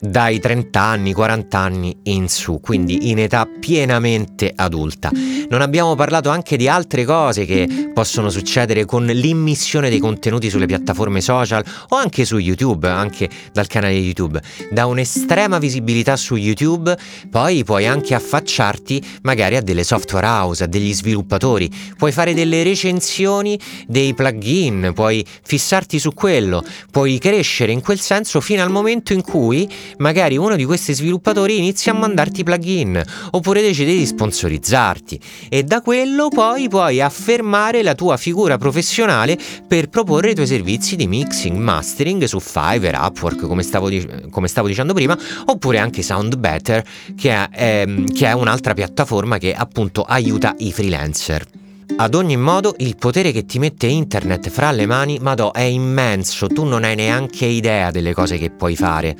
dai 0.00 0.40
30 0.40 0.80
anni, 0.80 1.12
40 1.12 1.58
anni 1.58 1.96
in 2.04 2.28
su, 2.28 2.58
quindi 2.60 3.10
in 3.10 3.18
età 3.18 3.46
pienamente 3.46 4.50
adulta. 4.54 5.10
Non 5.48 5.60
abbiamo 5.60 5.94
parlato 5.94 6.30
anche 6.30 6.56
di 6.56 6.68
altre 6.68 7.04
cose 7.04 7.44
che 7.44 7.90
possono 7.92 8.30
succedere 8.30 8.86
con 8.86 9.04
l'immissione 9.04 9.90
dei 9.90 9.98
contenuti 9.98 10.48
sulle 10.48 10.66
piattaforme 10.66 11.20
social 11.20 11.62
o 11.90 11.96
anche 11.96 12.24
su 12.24 12.38
YouTube, 12.38 12.88
anche 12.88 13.28
dal 13.52 13.66
canale 13.66 13.92
YouTube. 13.94 14.40
Da 14.70 14.86
un'estrema 14.86 15.58
visibilità 15.58 16.16
su 16.16 16.36
YouTube, 16.36 16.96
poi 17.30 17.62
puoi 17.64 17.86
anche 17.86 18.14
affacciarti 18.14 19.02
magari 19.22 19.56
a 19.56 19.60
delle 19.60 19.84
software 19.84 20.26
house, 20.26 20.64
a 20.64 20.66
degli 20.66 20.94
sviluppatori, 20.94 21.70
puoi 21.98 22.12
fare 22.12 22.32
delle 22.32 22.62
recensioni 22.62 23.58
dei 23.86 24.14
plugin, 24.14 24.92
puoi 24.94 25.24
fissarti 25.42 25.98
su 25.98 26.14
quello, 26.14 26.64
puoi 26.90 27.18
crescere 27.18 27.72
in 27.72 27.82
quel 27.82 28.00
senso 28.00 28.40
fino 28.40 28.62
al 28.62 28.70
momento 28.70 29.12
in 29.12 29.22
cui 29.22 29.68
magari 29.98 30.36
uno 30.36 30.56
di 30.56 30.64
questi 30.64 30.94
sviluppatori 30.94 31.58
inizia 31.58 31.92
a 31.92 31.96
mandarti 31.96 32.42
plugin 32.42 33.02
oppure 33.32 33.62
decide 33.62 33.92
di 33.92 34.06
sponsorizzarti 34.06 35.20
e 35.48 35.62
da 35.62 35.80
quello 35.80 36.28
poi 36.28 36.68
puoi 36.68 37.00
affermare 37.00 37.82
la 37.82 37.94
tua 37.94 38.16
figura 38.16 38.58
professionale 38.58 39.38
per 39.66 39.88
proporre 39.88 40.30
i 40.30 40.34
tuoi 40.34 40.46
servizi 40.46 40.96
di 40.96 41.06
mixing, 41.06 41.56
mastering 41.56 42.24
su 42.24 42.40
Fiverr, 42.40 42.96
Upwork 42.96 43.46
come 43.46 43.62
stavo, 43.62 43.88
dic- 43.88 44.28
come 44.30 44.48
stavo 44.48 44.68
dicendo 44.68 44.94
prima 44.94 45.16
oppure 45.46 45.78
anche 45.78 46.02
Soundbetter 46.02 46.84
che 47.16 47.30
è, 47.30 47.48
ehm, 47.82 48.12
che 48.12 48.26
è 48.26 48.32
un'altra 48.32 48.74
piattaforma 48.74 49.38
che 49.38 49.54
appunto 49.54 50.02
aiuta 50.02 50.54
i 50.58 50.72
freelancer. 50.72 51.58
Ad 51.96 52.14
ogni 52.14 52.36
modo, 52.36 52.74
il 52.78 52.96
potere 52.96 53.30
che 53.30 53.44
ti 53.44 53.58
mette 53.58 53.86
internet 53.86 54.48
fra 54.48 54.70
le 54.70 54.86
mani, 54.86 55.18
Madò, 55.20 55.52
è 55.52 55.60
immenso, 55.60 56.46
tu 56.46 56.64
non 56.64 56.84
hai 56.84 56.94
neanche 56.94 57.44
idea 57.44 57.90
delle 57.90 58.14
cose 58.14 58.38
che 58.38 58.48
puoi 58.48 58.74
fare. 58.74 59.16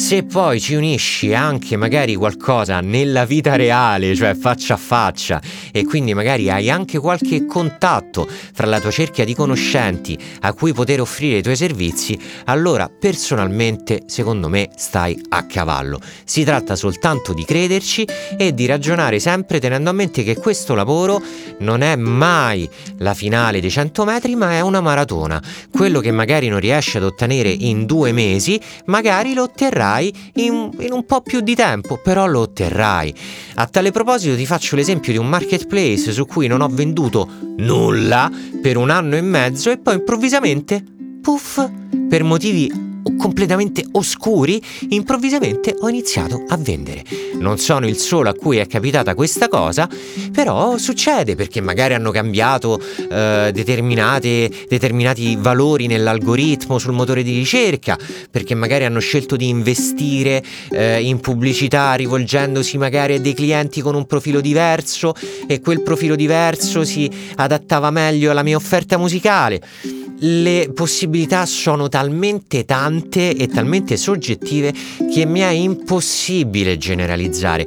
Se 0.00 0.22
poi 0.24 0.60
ci 0.60 0.74
unisci 0.74 1.34
anche 1.34 1.76
magari 1.76 2.14
qualcosa 2.14 2.80
nella 2.80 3.26
vita 3.26 3.54
reale, 3.54 4.14
cioè 4.14 4.34
faccia 4.34 4.74
a 4.74 4.76
faccia, 4.78 5.40
e 5.70 5.84
quindi 5.84 6.14
magari 6.14 6.50
hai 6.50 6.70
anche 6.70 6.98
qualche 6.98 7.44
contatto 7.44 8.26
fra 8.26 8.66
la 8.66 8.80
tua 8.80 8.90
cerchia 8.90 9.26
di 9.26 9.34
conoscenti 9.34 10.18
a 10.40 10.54
cui 10.54 10.72
poter 10.72 11.02
offrire 11.02 11.38
i 11.38 11.42
tuoi 11.42 11.54
servizi, 11.54 12.18
allora 12.46 12.88
personalmente, 12.88 14.04
secondo 14.06 14.48
me, 14.48 14.70
stai 14.74 15.20
a 15.28 15.44
cavallo. 15.44 16.00
Si 16.24 16.44
tratta 16.44 16.76
soltanto 16.76 17.34
di 17.34 17.44
crederci 17.44 18.08
e 18.38 18.54
di 18.54 18.64
ragionare 18.64 19.20
sempre 19.20 19.60
tenendo 19.60 19.90
a 19.90 19.92
mente 19.92 20.24
che 20.24 20.34
questo 20.34 20.74
lavoro 20.74 21.22
non 21.58 21.82
è 21.82 21.94
mai 21.94 22.68
la 22.98 23.12
finale 23.12 23.60
dei 23.60 23.70
100 23.70 24.04
metri, 24.04 24.34
ma 24.34 24.52
è 24.52 24.60
una 24.60 24.80
maratona. 24.80 25.40
Quello 25.70 26.00
che 26.00 26.10
magari 26.10 26.48
non 26.48 26.58
riesci 26.58 26.96
ad 26.96 27.04
ottenere 27.04 27.50
in 27.50 27.84
due 27.84 28.12
mesi, 28.12 28.58
magari 28.86 29.34
lo 29.34 29.52
otterrai 29.90 30.12
in, 30.34 30.70
in 30.78 30.92
un 30.92 31.04
po' 31.04 31.20
più 31.20 31.40
di 31.40 31.54
tempo, 31.54 31.96
però 31.96 32.26
lo 32.26 32.40
otterrai. 32.40 33.14
A 33.56 33.66
tale 33.66 33.90
proposito 33.90 34.36
ti 34.36 34.46
faccio 34.46 34.76
l'esempio 34.76 35.12
di 35.12 35.18
un 35.18 35.28
marketplace 35.28 36.12
su 36.12 36.26
cui 36.26 36.46
non 36.46 36.60
ho 36.60 36.68
venduto 36.68 37.28
nulla 37.56 38.30
per 38.62 38.76
un 38.76 38.90
anno 38.90 39.16
e 39.16 39.20
mezzo 39.20 39.70
e 39.70 39.78
poi 39.78 39.94
improvvisamente, 39.94 40.82
puff, 41.20 41.68
per 42.08 42.22
motivi 42.22 42.89
completamente 43.16 43.84
oscuri, 43.92 44.62
improvvisamente 44.90 45.74
ho 45.78 45.88
iniziato 45.88 46.44
a 46.48 46.56
vendere. 46.56 47.04
Non 47.38 47.58
sono 47.58 47.86
il 47.86 47.96
solo 47.96 48.28
a 48.28 48.34
cui 48.34 48.58
è 48.58 48.66
capitata 48.66 49.14
questa 49.14 49.48
cosa, 49.48 49.88
però 50.32 50.76
succede 50.78 51.34
perché 51.34 51.60
magari 51.60 51.94
hanno 51.94 52.10
cambiato 52.10 52.80
eh, 53.10 53.50
determinati 53.52 55.36
valori 55.38 55.86
nell'algoritmo 55.86 56.78
sul 56.78 56.92
motore 56.92 57.22
di 57.22 57.34
ricerca, 57.34 57.98
perché 58.30 58.54
magari 58.54 58.84
hanno 58.84 59.00
scelto 59.00 59.36
di 59.36 59.48
investire 59.48 60.42
eh, 60.70 61.02
in 61.02 61.20
pubblicità 61.20 61.94
rivolgendosi 61.94 62.78
magari 62.78 63.14
a 63.14 63.20
dei 63.20 63.34
clienti 63.34 63.80
con 63.80 63.94
un 63.94 64.06
profilo 64.06 64.40
diverso 64.40 65.14
e 65.46 65.60
quel 65.60 65.82
profilo 65.82 66.16
diverso 66.16 66.84
si 66.84 67.10
adattava 67.36 67.90
meglio 67.90 68.30
alla 68.30 68.42
mia 68.42 68.56
offerta 68.56 68.98
musicale 68.98 69.60
le 70.22 70.70
possibilità 70.74 71.46
sono 71.46 71.88
talmente 71.88 72.64
tante 72.64 73.34
e 73.34 73.48
talmente 73.48 73.96
soggettive 73.96 74.72
che 75.12 75.24
mi 75.24 75.40
è 75.40 75.48
impossibile 75.48 76.76
generalizzare. 76.76 77.66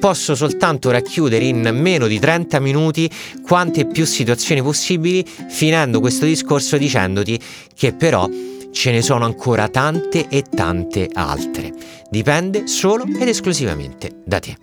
Posso 0.00 0.34
soltanto 0.34 0.90
racchiudere 0.90 1.44
in 1.44 1.68
meno 1.72 2.08
di 2.08 2.18
30 2.18 2.58
minuti 2.58 3.08
quante 3.44 3.86
più 3.86 4.04
situazioni 4.04 4.60
possibili, 4.60 5.24
finendo 5.48 6.00
questo 6.00 6.24
discorso 6.24 6.76
dicendoti 6.76 7.40
che 7.74 7.92
però 7.92 8.28
ce 8.72 8.90
ne 8.90 9.02
sono 9.02 9.24
ancora 9.24 9.68
tante 9.68 10.26
e 10.28 10.42
tante 10.42 11.08
altre. 11.12 11.72
Dipende 12.10 12.66
solo 12.66 13.04
ed 13.04 13.28
esclusivamente 13.28 14.22
da 14.24 14.40
te. 14.40 14.56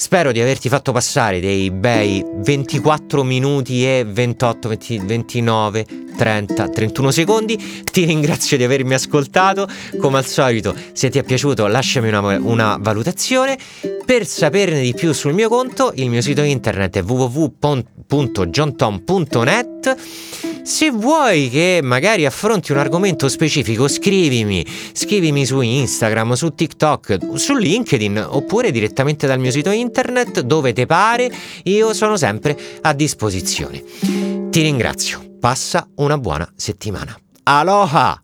Spero 0.00 0.32
di 0.32 0.40
averti 0.40 0.70
fatto 0.70 0.92
passare 0.92 1.40
dei 1.40 1.70
bei 1.70 2.24
24 2.24 3.22
minuti 3.22 3.84
e 3.84 4.06
28, 4.08 4.68
20, 4.70 4.98
29, 5.00 5.86
30, 6.16 6.68
31 6.70 7.10
secondi. 7.10 7.82
Ti 7.84 8.06
ringrazio 8.06 8.56
di 8.56 8.64
avermi 8.64 8.94
ascoltato. 8.94 9.68
Come 10.00 10.16
al 10.16 10.24
solito, 10.24 10.74
se 10.92 11.10
ti 11.10 11.18
è 11.18 11.22
piaciuto, 11.22 11.66
lasciami 11.66 12.08
una, 12.08 12.38
una 12.38 12.78
valutazione. 12.80 13.58
Per 14.06 14.24
saperne 14.24 14.80
di 14.80 14.94
più 14.94 15.12
sul 15.12 15.34
mio 15.34 15.50
conto, 15.50 15.92
il 15.96 16.08
mio 16.08 16.22
sito 16.22 16.40
internet 16.40 16.96
è 16.96 17.02
www.johntom.net. 17.02 19.96
Se 20.70 20.88
vuoi 20.92 21.50
che 21.50 21.80
magari 21.82 22.24
affronti 22.24 22.70
un 22.70 22.78
argomento 22.78 23.28
specifico, 23.28 23.88
scrivimi, 23.88 24.64
scrivimi 24.92 25.44
su 25.44 25.60
Instagram, 25.60 26.34
su 26.34 26.54
TikTok, 26.54 27.34
su 27.34 27.56
LinkedIn 27.56 28.24
oppure 28.30 28.70
direttamente 28.70 29.26
dal 29.26 29.40
mio 29.40 29.50
sito 29.50 29.72
internet 29.72 30.42
dove 30.42 30.72
te 30.72 30.86
pare, 30.86 31.28
io 31.64 31.92
sono 31.92 32.16
sempre 32.16 32.56
a 32.82 32.94
disposizione. 32.94 33.82
Ti 34.48 34.62
ringrazio, 34.62 35.38
passa 35.40 35.88
una 35.96 36.16
buona 36.16 36.50
settimana. 36.54 37.18
Aloha! 37.42 38.22